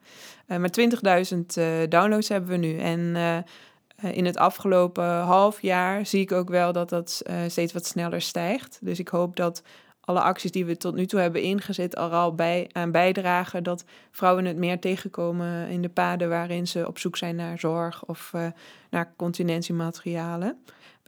Eh, 0.47 0.57
maar 0.57 0.69
20.000 0.71 1.57
eh, 1.57 1.65
downloads 1.89 2.29
hebben 2.29 2.49
we 2.49 2.57
nu 2.57 2.77
en 2.77 3.43
in 4.11 4.25
het 4.25 4.37
afgelopen 4.37 5.05
half 5.19 5.61
jaar 5.61 6.05
zie 6.05 6.21
ik 6.21 6.31
ook 6.31 6.49
wel 6.49 6.71
dat 6.71 6.89
dat 6.89 7.21
steeds 7.47 7.73
wat 7.73 7.85
sneller 7.85 8.21
stijgt. 8.21 8.79
Dus 8.81 8.99
ik 8.99 9.07
hoop 9.07 9.35
dat 9.35 9.61
alle 10.05 10.21
acties 10.21 10.51
die 10.51 10.65
we 10.65 10.77
tot 10.77 10.95
nu 10.95 11.05
toe 11.05 11.19
hebben 11.19 11.41
ingezet 11.41 11.97
er 11.97 12.11
al 12.11 12.35
bij, 12.35 12.69
aan 12.71 12.91
bijdragen 12.91 13.63
dat 13.63 13.85
vrouwen 14.11 14.45
het 14.45 14.57
meer 14.57 14.79
tegenkomen 14.79 15.67
in 15.67 15.81
de 15.81 15.89
paden 15.89 16.29
waarin 16.29 16.67
ze 16.67 16.87
op 16.87 16.97
zoek 16.97 17.17
zijn 17.17 17.35
naar 17.35 17.59
zorg 17.59 18.05
of 18.05 18.31
eh, 18.33 18.47
naar 18.89 19.13
continentiematerialen. 19.15 20.63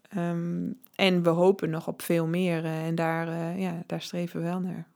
Ehm, 0.10 0.72
en 0.96 1.24
we 1.24 1.30
hopen 1.30 1.70
nog 1.70 1.88
op 1.88 2.02
veel 2.02 2.26
meer 2.26 2.66
eh, 2.66 2.86
en 2.86 2.96
daar, 2.96 3.28
eh, 3.28 3.60
ja, 3.60 3.84
daar 3.86 4.02
streven 4.02 4.40
we 4.40 4.46
wel 4.46 4.60
naar. 4.60 4.88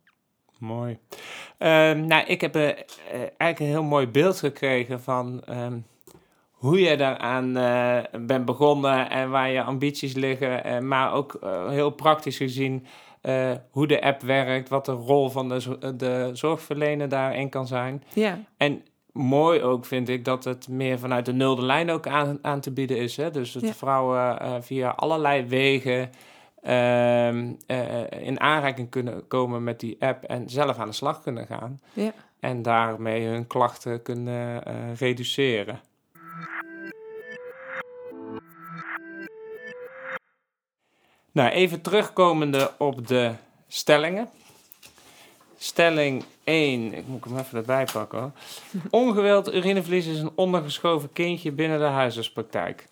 Mooi. 0.57 0.97
Ehm, 1.57 2.05
nou, 2.05 2.25
ik 2.25 2.41
heb 2.41 2.55
eigenlijk 2.55 3.59
een 3.59 3.65
heel 3.65 3.83
mooi 3.83 4.07
beeld 4.07 4.39
gekregen 4.39 5.01
van 5.01 5.43
ehm, 5.45 5.77
hoe 6.51 6.79
je 6.79 6.97
daaraan 6.97 7.53
bent 8.25 8.45
begonnen 8.45 9.09
en 9.09 9.29
waar 9.29 9.49
je 9.49 9.63
ambities 9.63 10.13
liggen. 10.13 10.87
maar 10.87 11.13
ook 11.13 11.39
heel 11.69 11.89
praktisch 11.89 12.37
gezien 12.37 12.85
eh, 13.21 13.51
hoe 13.71 13.87
de 13.87 14.01
app 14.01 14.21
werkt, 14.21 14.69
wat 14.69 14.85
de 14.85 14.91
rol 14.91 15.29
van 15.29 15.49
de, 15.49 15.95
de 15.95 16.29
zorgverlener 16.33 17.09
daarin 17.09 17.49
kan 17.49 17.67
zijn. 17.67 18.03
Ja, 18.13 18.39
En 18.57 18.81
mooi 19.11 19.61
ook 19.61 19.85
vind 19.85 20.09
ik 20.09 20.25
dat 20.25 20.43
het 20.43 20.67
meer 20.67 20.99
vanuit 20.99 21.25
de 21.25 21.33
nulde 21.33 21.61
lijn 21.61 21.89
ook 21.91 22.07
aan, 22.07 22.39
aan 22.41 22.59
te 22.59 22.71
bieden 22.71 22.97
is. 22.97 23.17
Hè? 23.17 23.31
Dus 23.31 23.51
dat 23.51 23.61
Ja. 23.63 23.73
vrouwen 23.73 24.39
eh, 24.39 24.53
via 24.59 24.89
allerlei 24.89 25.45
wegen 25.45 26.09
ehm, 26.61 27.51
eh, 27.67 28.11
in 28.27 28.39
aanraking 28.39 28.89
kunnen 28.89 29.27
komen 29.27 29.63
met 29.63 29.79
die 29.79 29.95
app 29.99 30.23
en 30.23 30.49
zelf 30.49 30.77
aan 30.77 30.87
de 30.87 30.93
slag 30.93 31.21
kunnen 31.21 31.45
gaan. 31.47 31.81
Ja. 31.93 32.11
En 32.39 32.61
daarmee 32.61 33.25
hun 33.27 33.47
klachten 33.47 34.01
kunnen 34.01 34.63
reduceren. 34.95 35.79
Nou, 41.31 41.49
even 41.49 41.81
terugkomende 41.81 42.71
op 42.77 43.07
de 43.07 43.31
stellingen. 43.67 44.29
Stelling 45.57 46.23
1, 46.43 46.93
ik 46.93 47.07
moet 47.07 47.23
hem 47.23 47.37
even 47.37 47.57
erbij 47.57 47.87
pakken 47.93 48.19
hoor. 48.19 48.31
Ongewild 49.01 49.53
urineverlies 49.53 50.07
is 50.07 50.19
een 50.19 50.31
ondergeschoven 50.35 51.13
kindje 51.13 51.51
binnen 51.51 51.79
de 51.79 51.85
huisartspraktijk. 51.85 52.89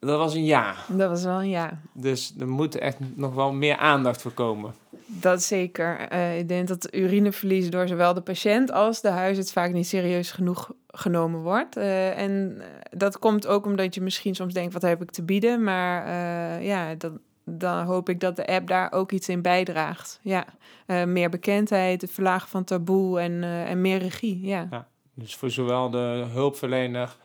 Dat 0.00 0.18
was 0.18 0.34
een 0.34 0.44
ja. 0.44 0.74
dat 0.88 1.08
was 1.08 1.24
wel 1.24 1.40
een 1.40 1.48
ja. 1.48 1.80
Dus 1.92 2.34
er 2.38 2.48
moet 2.48 2.74
echt 2.74 2.96
nog 3.14 3.34
wel 3.34 3.52
meer 3.52 3.76
aandacht 3.76 4.22
voor 4.22 4.32
komen. 4.32 4.74
Dat 5.06 5.42
zeker. 5.42 5.98
Eh, 5.98 6.38
ik 6.38 6.48
denk 6.48 6.68
dat 6.68 6.94
urineverlies 6.94 7.70
door 7.70 7.88
zowel 7.88 8.14
de 8.14 8.20
patiënt 8.20 8.72
als 8.72 9.00
de 9.00 9.08
huisarts 9.08 9.52
vaak 9.52 9.72
niet 9.72 9.86
serieus 9.86 10.30
genoeg 10.30 10.70
genomen 10.86 11.40
wordt. 11.40 11.76
Eh, 11.76 12.18
en 12.18 12.62
dat 12.90 13.18
komt 13.18 13.46
ook 13.46 13.66
omdat 13.66 13.94
je 13.94 14.00
misschien 14.00 14.34
soms 14.34 14.54
denkt, 14.54 14.72
wat 14.72 14.82
heb 14.82 15.02
ik 15.02 15.10
te 15.10 15.22
bieden? 15.22 15.62
Maar 15.62 16.06
eh, 16.06 16.66
ja, 16.66 16.94
dat, 16.94 17.12
dan 17.48 17.84
hoop 17.84 18.08
ik 18.08 18.20
dat 18.20 18.36
de 18.36 18.46
app 18.46 18.66
daar 18.68 18.92
ook 18.92 19.12
iets 19.12 19.28
in 19.28 19.42
bijdraagt. 19.42 20.20
Ja, 20.22 20.44
Eh, 20.86 21.04
meer 21.04 21.28
bekendheid, 21.30 22.00
het 22.00 22.10
verlagen 22.10 22.48
van 22.48 22.64
taboe 22.64 23.20
en, 23.20 23.42
eh, 23.42 23.70
en 23.70 23.80
meer 23.80 23.98
regie. 23.98 24.40
Ja. 24.46 24.86
Dus 25.14 25.34
voor 25.36 25.50
zowel 25.50 25.90
de 25.90 26.24
hulpverlener 26.32 27.16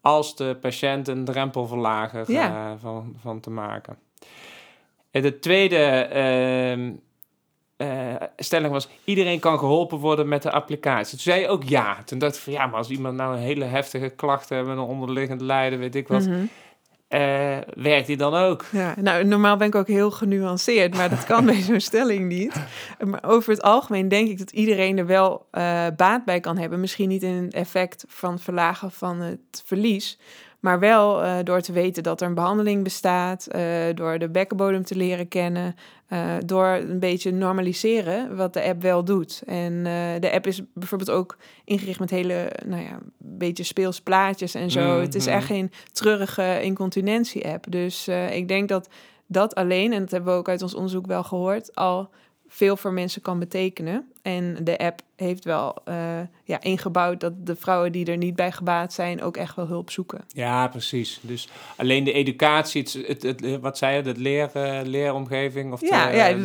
als 0.00 0.36
de 0.36 0.56
patiënt 0.60 1.08
een 1.08 1.24
drempelverlager 1.24 2.30
Ja. 2.32 2.48
eh, 2.72 2.72
van, 2.80 3.16
van 3.20 3.40
te 3.40 3.50
maken. 3.50 3.96
En 5.10 5.22
de 5.22 5.38
tweede 5.38 5.76
ehm, 5.76 6.92
eh, 7.76 8.14
stelling 8.36 8.72
was: 8.72 8.88
iedereen 9.04 9.40
kan 9.40 9.58
geholpen 9.58 9.98
worden 9.98 10.28
met 10.28 10.42
de 10.42 10.50
applicatie. 10.50 11.10
Toen 11.10 11.18
zei 11.32 11.40
je 11.40 11.48
ook 11.48 11.62
ja. 11.64 12.02
Toen 12.04 12.18
dacht 12.18 12.36
ik 12.36 12.42
van 12.42 12.52
ja, 12.52 12.66
maar 12.66 12.76
als 12.78 12.90
iemand 12.90 13.16
nou 13.16 13.34
een 13.34 13.42
hele 13.42 13.64
heftige 13.64 14.08
klachten 14.08 14.56
heeft, 14.56 14.68
een 14.68 14.78
onderliggend 14.78 15.40
lijden, 15.40 15.78
weet 15.78 15.94
ik 15.94 16.08
wat, 16.08 16.26
Mhm. 16.26 16.44
Eh, 17.12 17.58
werkt 17.74 18.06
die 18.06 18.16
dan 18.16 18.34
ook? 18.34 18.64
Ja, 18.70 18.94
nou, 19.00 19.24
normaal 19.24 19.56
ben 19.56 19.66
ik 19.66 19.74
ook 19.74 19.86
heel 19.86 20.10
genuanceerd, 20.10 20.96
maar 20.96 21.10
dat 21.10 21.24
kan 21.24 21.44
bij 21.52 21.60
zo'n 21.60 21.80
stelling 21.80 22.28
niet. 22.28 22.54
Maar 23.04 23.24
over 23.24 23.52
het 23.52 23.62
algemeen 23.62 24.08
denk 24.08 24.28
ik 24.28 24.38
dat 24.38 24.50
iedereen 24.50 24.98
er 24.98 25.06
wel 25.06 25.46
eh, 25.50 25.86
baat 25.96 26.24
bij 26.24 26.40
kan 26.40 26.58
hebben. 26.58 26.80
Misschien 26.80 27.08
niet 27.08 27.22
in 27.22 27.34
het 27.34 27.54
effect 27.54 28.04
van 28.08 28.38
verlagen 28.38 28.90
van 28.90 29.20
het 29.20 29.62
verlies, 29.64 30.18
maar 30.62 30.78
wel 30.78 31.22
eh, 31.22 31.34
door 31.44 31.60
te 31.60 31.72
weten 31.72 32.02
dat 32.02 32.20
er 32.20 32.26
een 32.26 32.34
behandeling 32.34 32.82
bestaat, 32.84 33.46
eh, 33.46 33.62
door 33.94 34.18
de 34.18 34.28
bekkenbodem 34.28 34.84
te 34.84 34.96
leren 34.96 35.28
kennen, 35.28 35.74
eh, 36.06 36.34
door 36.44 36.66
een 36.66 36.98
beetje 36.98 37.32
normaliseren 37.32 38.36
wat 38.36 38.52
de 38.52 38.62
app 38.62 38.82
wel 38.82 39.04
doet. 39.04 39.42
En 39.46 39.82
de 40.20 40.32
app 40.32 40.46
is 40.46 40.62
bijvoorbeeld 40.74 41.10
ook 41.10 41.36
ingericht 41.64 42.00
met 42.00 42.10
hele, 42.10 42.52
nou 42.66 42.82
ja, 42.82 42.98
beetje 43.18 43.62
speels 43.62 44.00
plaatjes 44.00 44.54
en 44.54 44.70
zo. 44.70 45.00
Het 45.00 45.14
is 45.14 45.26
echt 45.26 45.46
geen 45.46 45.70
treurige 45.92 46.62
incontinentie-app. 46.62 47.64
Dus 47.68 48.08
ik 48.30 48.48
denk 48.48 48.68
dat 48.68 48.88
dat 49.26 49.54
alleen, 49.54 49.92
en 49.92 50.00
dat 50.00 50.10
hebben 50.10 50.32
we 50.32 50.38
ook 50.38 50.48
uit 50.48 50.62
ons 50.62 50.74
onderzoek 50.74 51.06
wel 51.06 51.24
gehoord, 51.24 51.74
al 51.74 52.10
veel 52.54 52.76
voor 52.76 52.92
mensen 52.92 53.22
kan 53.22 53.38
betekenen. 53.38 54.06
En 54.22 54.56
de 54.64 54.78
app 54.78 55.00
heeft 55.16 55.44
wel 55.44 55.76
eh, 55.84 56.20
ja, 56.44 56.60
ingebouwd 56.60 57.20
dat 57.20 57.46
de 57.46 57.56
vrouwen 57.56 57.92
die 57.92 58.06
er 58.06 58.16
niet 58.16 58.36
bij 58.36 58.52
gebaat 58.52 58.92
zijn 58.92 59.22
ook 59.22 59.36
echt 59.36 59.56
wel 59.56 59.66
hulp 59.66 59.90
zoeken. 59.90 60.20
Ja, 60.28 60.68
precies. 60.68 61.18
Dus 61.22 61.48
alleen 61.76 62.04
de 62.04 62.12
educatie, 62.12 62.82
het, 62.82 63.22
het, 63.22 63.22
het- 63.40 63.60
wat 63.60 63.78
zei 63.78 63.96
je, 63.96 64.08
het 64.08 64.16
leer, 64.18 64.50
eh, 64.52 64.80
leeromgeving 64.84 65.72
of 65.72 65.80
ja, 65.80 66.10
de, 66.10 66.16
ja, 66.16 66.32
de- 66.32 66.40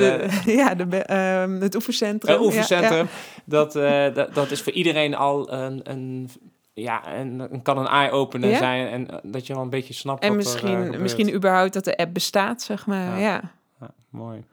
de, 0.46 0.52
ja 0.62 0.76
de, 0.76 0.98
ehm, 0.98 1.62
het 1.62 1.76
oefencentrum. 1.76 2.34
Het 2.36 2.44
oefencentrum, 2.46 2.98
Ja, 3.06 3.08
Dat, 3.46 3.76
eh, 3.76 4.14
dat, 4.14 4.34
dat 4.34 4.52
is 4.52 4.62
voor 4.62 4.74
iedereen 4.74 5.16
al 5.16 5.52
een, 5.54 5.80
een 5.84 6.30
ja, 6.74 7.16
een- 7.18 7.60
kan 7.64 7.78
een 7.78 7.88
eye-opener 7.88 8.50
Ja. 8.50 8.58
zijn 8.58 8.88
en 8.88 9.10
eh, 9.12 9.18
dat 9.24 9.48
je 9.48 9.54
wel 9.54 9.64
een 9.64 9.70
beetje 9.70 9.94
snapt 9.94 10.24
En 10.24 10.36
wat 10.36 10.46
er, 10.46 10.48
eh, 10.48 10.54
misschien, 10.54 10.84
gebeurt. 10.84 11.02
misschien 11.02 11.34
überhaupt 11.34 11.74
dat 11.74 11.84
de 11.86 11.98
app 11.98 12.14
bestaat, 12.14 12.62
zeg 12.62 12.86
maar. 12.86 13.20
Ja. 13.20 13.28
Ja. 13.28 13.42
Ja, 13.80 13.94
mooi. 14.10 14.44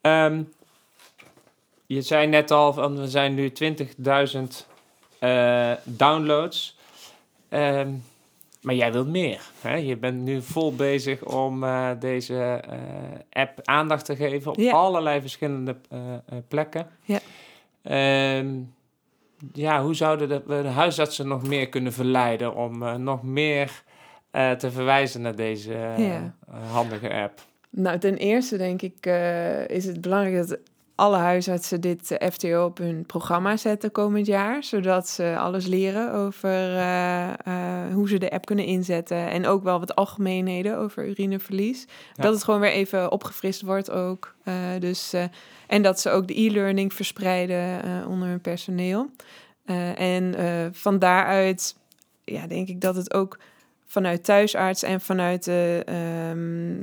Ehm, 0.00 0.42
je 1.94 2.02
zei 2.02 2.26
net 2.26 2.50
al, 2.50 2.72
van, 2.72 2.96
we 2.96 3.08
zijn 3.08 3.34
nu 3.34 3.52
20.000 3.62 4.40
eh, 5.18 5.72
downloads. 5.84 6.78
Ehm, 7.48 7.88
maar 8.60 8.74
jij 8.74 8.92
wilt 8.92 9.08
meer. 9.08 9.40
Hè? 9.60 9.74
Je 9.74 9.96
bent 9.96 10.22
nu 10.22 10.42
vol 10.42 10.74
bezig 10.74 11.24
om 11.24 11.64
uh, 11.64 11.90
deze 12.00 12.62
uh, 12.70 12.74
app 13.30 13.60
aandacht 13.64 14.04
te 14.04 14.16
geven 14.16 14.50
op 14.50 14.72
allerlei 14.72 15.20
verschillende 15.20 15.76
uh, 15.92 16.00
plekken. 16.48 16.86
Ja. 17.02 17.18
Ehm, 17.82 18.48
ja, 19.52 19.82
hoe 19.82 19.94
zouden 19.94 20.28
de, 20.28 20.42
we 20.46 20.62
de 20.62 20.68
huisartsen 20.68 21.28
nog 21.28 21.46
meer 21.46 21.68
kunnen 21.68 21.92
verleiden 21.92 22.54
om 22.54 23.02
nog 23.02 23.22
meer 23.22 23.82
te 24.32 24.70
verwijzen 24.70 25.20
naar 25.20 25.36
deze 25.36 25.76
handige 26.72 27.12
app? 27.12 27.40
Nou, 27.70 27.98
ten 27.98 28.16
eerste 28.16 28.56
denk 28.56 28.82
ik 28.82 29.06
eh, 29.06 29.68
is 29.68 29.84
het 29.84 30.00
belangrijk 30.00 30.48
dat 30.48 30.58
alle 31.00 31.16
huisartsen 31.16 31.80
dit 31.80 32.10
eh, 32.10 32.30
FTO 32.30 32.64
op 32.64 32.78
hun 32.78 33.06
programma 33.06 33.56
zetten 33.56 33.92
komend 33.92 34.26
jaar. 34.26 34.64
Zodat 34.64 35.08
ze 35.08 35.36
alles 35.38 35.66
leren 35.66 36.12
over 36.12 36.76
eh, 36.76 37.28
eh, 37.28 37.94
hoe 37.94 38.08
ze 38.08 38.18
de 38.18 38.30
app 38.30 38.44
kunnen 38.44 38.64
inzetten. 38.64 39.30
En 39.30 39.46
ook 39.46 39.62
wel 39.62 39.78
wat 39.78 39.94
algemeenheden 39.94 40.78
over 40.78 41.08
urineverlies. 41.08 41.86
Ja. 42.14 42.22
Dat 42.22 42.34
het 42.34 42.44
gewoon 42.44 42.60
weer 42.60 42.70
even 42.70 43.12
opgefrist 43.12 43.62
wordt 43.62 43.90
ook. 43.90 44.34
Dus, 44.78 45.14
en 45.66 45.82
dat 45.82 46.00
ze 46.00 46.10
ook 46.10 46.28
de 46.28 46.40
e-learning 46.40 46.92
verspreiden 46.92 47.80
onder 48.06 48.28
hun 48.28 48.40
personeel. 48.40 49.10
En 49.96 50.34
van 50.72 50.98
daaruit 50.98 51.76
ja, 52.24 52.46
denk 52.46 52.68
ik 52.68 52.80
dat 52.80 52.96
het 52.96 53.14
ook 53.14 53.38
vanuit 53.90 54.24
thuisarts 54.24 54.82
en 54.82 55.00
vanuit 55.00 55.44
de, 55.44 55.82
ehm, 55.86 56.76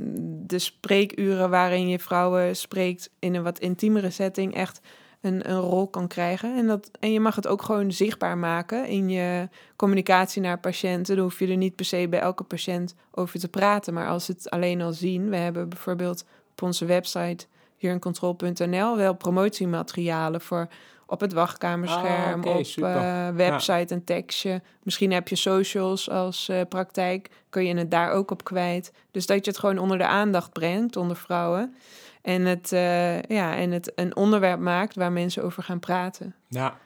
de 0.46 0.58
spreekuren 0.58 1.50
waarin 1.50 1.88
je 1.88 1.98
vrouwen 1.98 2.56
spreekt 2.56 3.10
in 3.18 3.34
een 3.34 3.42
wat 3.42 3.58
intiemere 3.58 4.10
setting 4.10 4.54
echt 4.54 4.80
een, 5.20 5.50
een 5.50 5.60
rol 5.60 5.88
kan 5.88 6.08
krijgen. 6.08 6.56
En, 6.56 6.66
dat, 6.66 6.90
en 7.00 7.12
je 7.12 7.20
mag 7.20 7.36
het 7.36 7.46
ook 7.46 7.62
gewoon 7.62 7.92
zichtbaar 7.92 8.38
maken 8.38 8.86
in 8.86 9.08
je 9.08 9.48
communicatie 9.76 10.42
naar 10.42 10.58
patiënten. 10.58 11.14
Dan 11.14 11.24
hoef 11.24 11.38
je 11.38 11.48
er 11.48 11.56
niet 11.56 11.76
per 11.76 11.84
se 11.84 12.06
bij 12.08 12.20
elke 12.20 12.44
patiënt 12.44 12.94
over 13.10 13.40
te 13.40 13.48
praten. 13.48 13.94
Maar 13.94 14.08
als 14.08 14.26
het 14.26 14.50
alleen 14.50 14.80
al 14.80 14.92
zien. 14.92 15.30
We 15.30 15.36
hebben 15.36 15.68
bijvoorbeeld 15.68 16.24
op 16.50 16.62
onze 16.62 16.84
website 16.84 17.46
hierincontrol.nl 17.76 18.96
wel 18.96 19.14
promotiematerialen 19.14 20.40
voor 20.40 20.68
op 21.10 21.20
het 21.20 21.32
wachtkamerscherm, 21.32 22.44
Ah, 22.44 22.56
op 22.56 22.84
eh, 22.84 23.28
website 23.28 23.94
een 23.94 24.04
tekstje. 24.04 24.62
Misschien 24.82 25.12
heb 25.12 25.28
je 25.28 25.36
socials 25.36 26.10
als 26.10 26.48
eh, 26.48 26.60
praktijk, 26.68 27.30
kun 27.50 27.66
je 27.66 27.76
het 27.76 27.90
daar 27.90 28.10
ook 28.12 28.30
op 28.30 28.44
kwijt. 28.44 28.92
Dus 29.10 29.26
dat 29.26 29.44
je 29.44 29.50
het 29.50 29.60
gewoon 29.60 29.78
onder 29.78 29.98
de 29.98 30.06
aandacht 30.06 30.52
brengt, 30.52 30.96
onder 30.96 31.16
vrouwen. 31.16 31.74
En 32.22 32.44
het, 32.44 32.72
eh, 32.72 33.22
ja, 33.22 33.56
en 33.56 33.70
het 33.70 33.92
een 33.94 34.16
onderwerp 34.16 34.60
maakt 34.60 34.94
waar 34.94 35.12
mensen 35.12 35.42
over 35.44 35.62
gaan 35.62 35.78
praten. 35.78 36.34
Ja, 36.48 36.76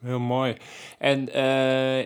heel 0.00 0.18
mooi. 0.20 0.56
En 0.98 1.20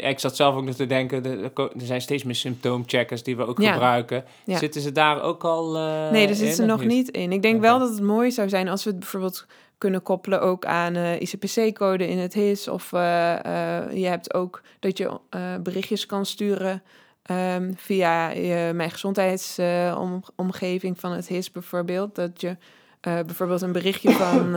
ik 0.09 0.19
zat 0.19 0.37
zelf 0.37 0.55
ook 0.55 0.65
nog 0.65 0.75
te 0.75 0.87
denken, 0.87 1.25
er, 1.25 1.51
zijn 1.77 2.01
steeds 2.01 2.25
meer 2.25 2.35
symptoomcheckers 2.35 3.23
die 3.23 3.37
we 3.37 3.47
ook 3.47 3.61
Ja. 3.61 3.73
gebruiken. 3.73 4.25
Ja. 4.45 4.59
Zitten 4.59 4.81
ze 4.81 4.93
daar 4.93 5.23
ook 5.23 5.45
al 5.45 5.73
nee, 6.11 6.27
daar 6.27 6.37
zit 6.37 6.49
in, 6.49 6.55
ze 6.55 6.65
nog 6.65 6.85
niet 6.85 7.09
in. 7.09 7.33
Ik 7.33 7.43
denk 7.43 7.61
wel 7.61 7.79
dat 7.79 7.91
het 7.91 8.03
mooi 8.03 8.31
zou 8.31 8.49
zijn 8.49 8.69
als 8.69 8.85
we 8.85 8.91
het 8.91 8.99
bijvoorbeeld 8.99 9.47
kunnen 9.79 10.03
koppelen 10.03 10.41
ook 10.41 10.65
aan 10.65 10.95
eh, 10.95 11.21
ICPC-code 11.21 12.09
in 12.09 12.19
het 12.19 12.35
HIS. 12.35 12.69
Of 12.69 12.93
eh, 12.93 13.45
eh, 13.45 13.93
je 13.93 14.07
hebt 14.07 14.35
ook 14.35 14.63
dat 14.79 14.99
je 14.99 15.21
berichtjes 15.63 16.07
kan 16.07 16.27
sturen 16.27 16.83
ehm, 17.23 17.73
via 17.77 18.29
je 18.29 18.73
Mijn 18.75 18.91
Gezondheidsomgeving 18.91 21.01
van 21.01 21.13
het 21.13 21.29
HIS 21.29 21.53
bijvoorbeeld. 21.53 22.15
Dat 22.15 22.41
je 22.41 22.57
bijvoorbeeld 23.01 23.63
een 23.63 23.73
berichtje 23.73 24.11
van 24.25 24.55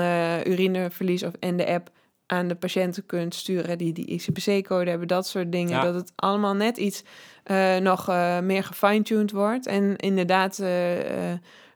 urineverlies 0.48 1.24
of, 1.24 1.34
en 1.40 1.58
de 1.58 1.68
app 1.68 1.90
aan 2.26 2.48
de 2.48 2.56
patiënten 2.56 3.06
kunt 3.06 3.36
sturen 3.36 3.78
die 3.78 3.94
die 3.94 4.06
ICPC-code 4.06 4.90
hebben. 4.90 5.08
Dat 5.08 5.28
soort 5.28 5.52
dingen. 5.52 5.70
Ja. 5.70 5.84
Dat 5.84 5.96
het 5.96 6.12
allemaal 6.16 6.56
net 6.56 6.78
iets 6.78 7.04
nog 7.80 8.08
meer 8.42 8.64
gefine-tuned 8.64 9.32
wordt. 9.32 9.68
En 9.68 9.96
inderdaad... 9.96 10.62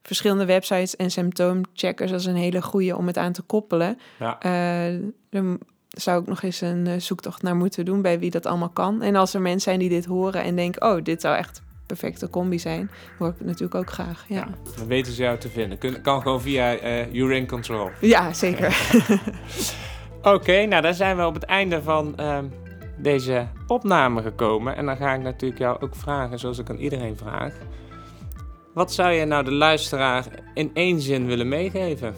verschillende 0.04 0.46
websites 0.46 0.96
en 0.96 1.12
symptoomcheckers. 1.12 2.12
Is 2.12 2.26
een 2.26 2.36
hele 2.36 2.62
goede 2.62 2.98
om 2.98 3.08
het 3.08 3.18
aan 3.18 3.32
te 3.32 3.42
koppelen. 3.42 4.00
Ja. 4.20 4.40
Eh, 4.40 5.00
daar 5.30 5.44
zou 5.90 6.22
ik 6.22 6.28
nog 6.28 6.42
eens 6.42 6.62
een 6.62 6.88
eh, 6.88 7.00
zoektocht 7.00 7.42
naar 7.42 7.56
moeten 7.56 7.86
doen 7.86 8.02
bij 8.02 8.20
wie 8.20 8.32
dat 8.32 8.46
allemaal 8.46 8.70
kan. 8.70 9.02
En 9.02 9.16
als 9.16 9.34
er 9.34 9.42
mensen 9.42 9.62
zijn 9.62 9.80
die 9.80 9.90
dit 9.90 10.06
horen 10.06 10.44
en 10.44 10.56
denken, 10.56 10.82
oh, 10.82 11.04
dit 11.04 11.22
zou 11.22 11.36
echt 11.36 11.62
perfecte 11.86 12.30
combi 12.30 12.60
zijn, 12.60 12.92
hoor 13.18 13.28
ik 13.28 13.36
het 13.38 13.48
natuurlijk 13.48 13.76
ook 13.76 13.90
graag. 13.90 14.26
Ja, 14.28 14.36
Ja, 14.36 14.48
dan 14.78 14.88
weten 14.88 15.14
ze 15.14 15.22
jou 15.22 15.38
te 15.38 15.50
vinden. 15.50 15.78
Kun, 15.78 16.02
kan 16.02 16.22
gewoon 16.22 16.42
via 16.42 16.76
eh 16.76 17.14
Urine 17.14 17.46
Control. 17.46 17.90
ja 18.00 18.34
zeker. 18.34 18.78
Oké, 20.36 20.66
nou 20.66 20.82
daar 20.82 20.94
zijn 20.94 21.18
we 21.18 21.26
op 21.26 21.34
het 21.34 21.44
einde 21.44 21.82
van 21.82 22.18
ehm, 22.18 22.46
deze 22.98 23.48
opname 23.68 24.22
gekomen. 24.22 24.76
En 24.76 24.86
dan 24.86 24.98
ga 24.98 25.14
ik 25.14 25.22
natuurlijk 25.22 25.60
jou 25.60 25.82
ook 25.82 25.96
vragen, 25.96 26.40
zoals 26.40 26.58
ik 26.58 26.70
aan 26.70 26.78
iedereen 26.78 27.18
vraag. 27.18 27.54
Wat 28.74 28.94
zou 28.94 29.12
je 29.12 29.26
nou 29.26 29.44
de 29.44 29.52
luisteraar 29.52 30.26
in 30.54 30.72
één 30.74 31.02
zin 31.02 31.26
willen 31.26 31.48
meegeven? 31.48 32.16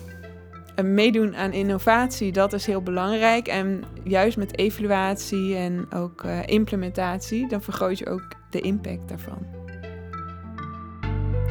En 0.76 0.94
meedoen 0.94 1.36
aan 1.36 1.52
innovatie, 1.52 2.32
dat 2.32 2.54
is 2.54 2.66
heel 2.66 2.82
belangrijk. 2.82 3.48
En 3.48 3.84
juist 4.04 4.38
met 4.38 4.58
evaluatie 4.58 5.56
en 5.56 5.88
ook 5.94 6.24
eh, 6.24 6.40
implementatie, 6.46 7.48
dan 7.48 7.62
vergroot 7.62 7.98
je 7.98 8.10
ook 8.10 8.28
de 8.50 8.62
impact 8.62 9.08
daarvan. 9.08 9.46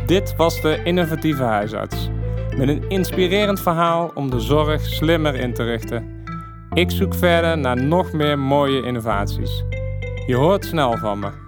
Dit 0.06 0.36
was 0.36 0.60
de 0.60 0.82
Innovatieve 0.84 1.42
Huisarts. 1.42 2.10
Met 2.56 2.68
een 2.68 2.88
inspirerend 2.88 3.60
verhaal 3.60 4.10
om 4.14 4.30
de 4.30 4.40
zorg 4.40 4.82
slimmer 4.82 5.34
in 5.34 5.54
te 5.54 5.64
richten. 5.64 6.24
Ik 6.72 6.90
zoek 6.90 7.14
verder 7.14 7.58
naar 7.58 7.82
nog 7.82 8.12
meer 8.12 8.38
mooie 8.38 8.82
innovaties. 8.82 9.64
Je 10.26 10.34
hoort 10.34 10.64
snel 10.64 10.96
van 10.96 11.18
me. 11.18 11.43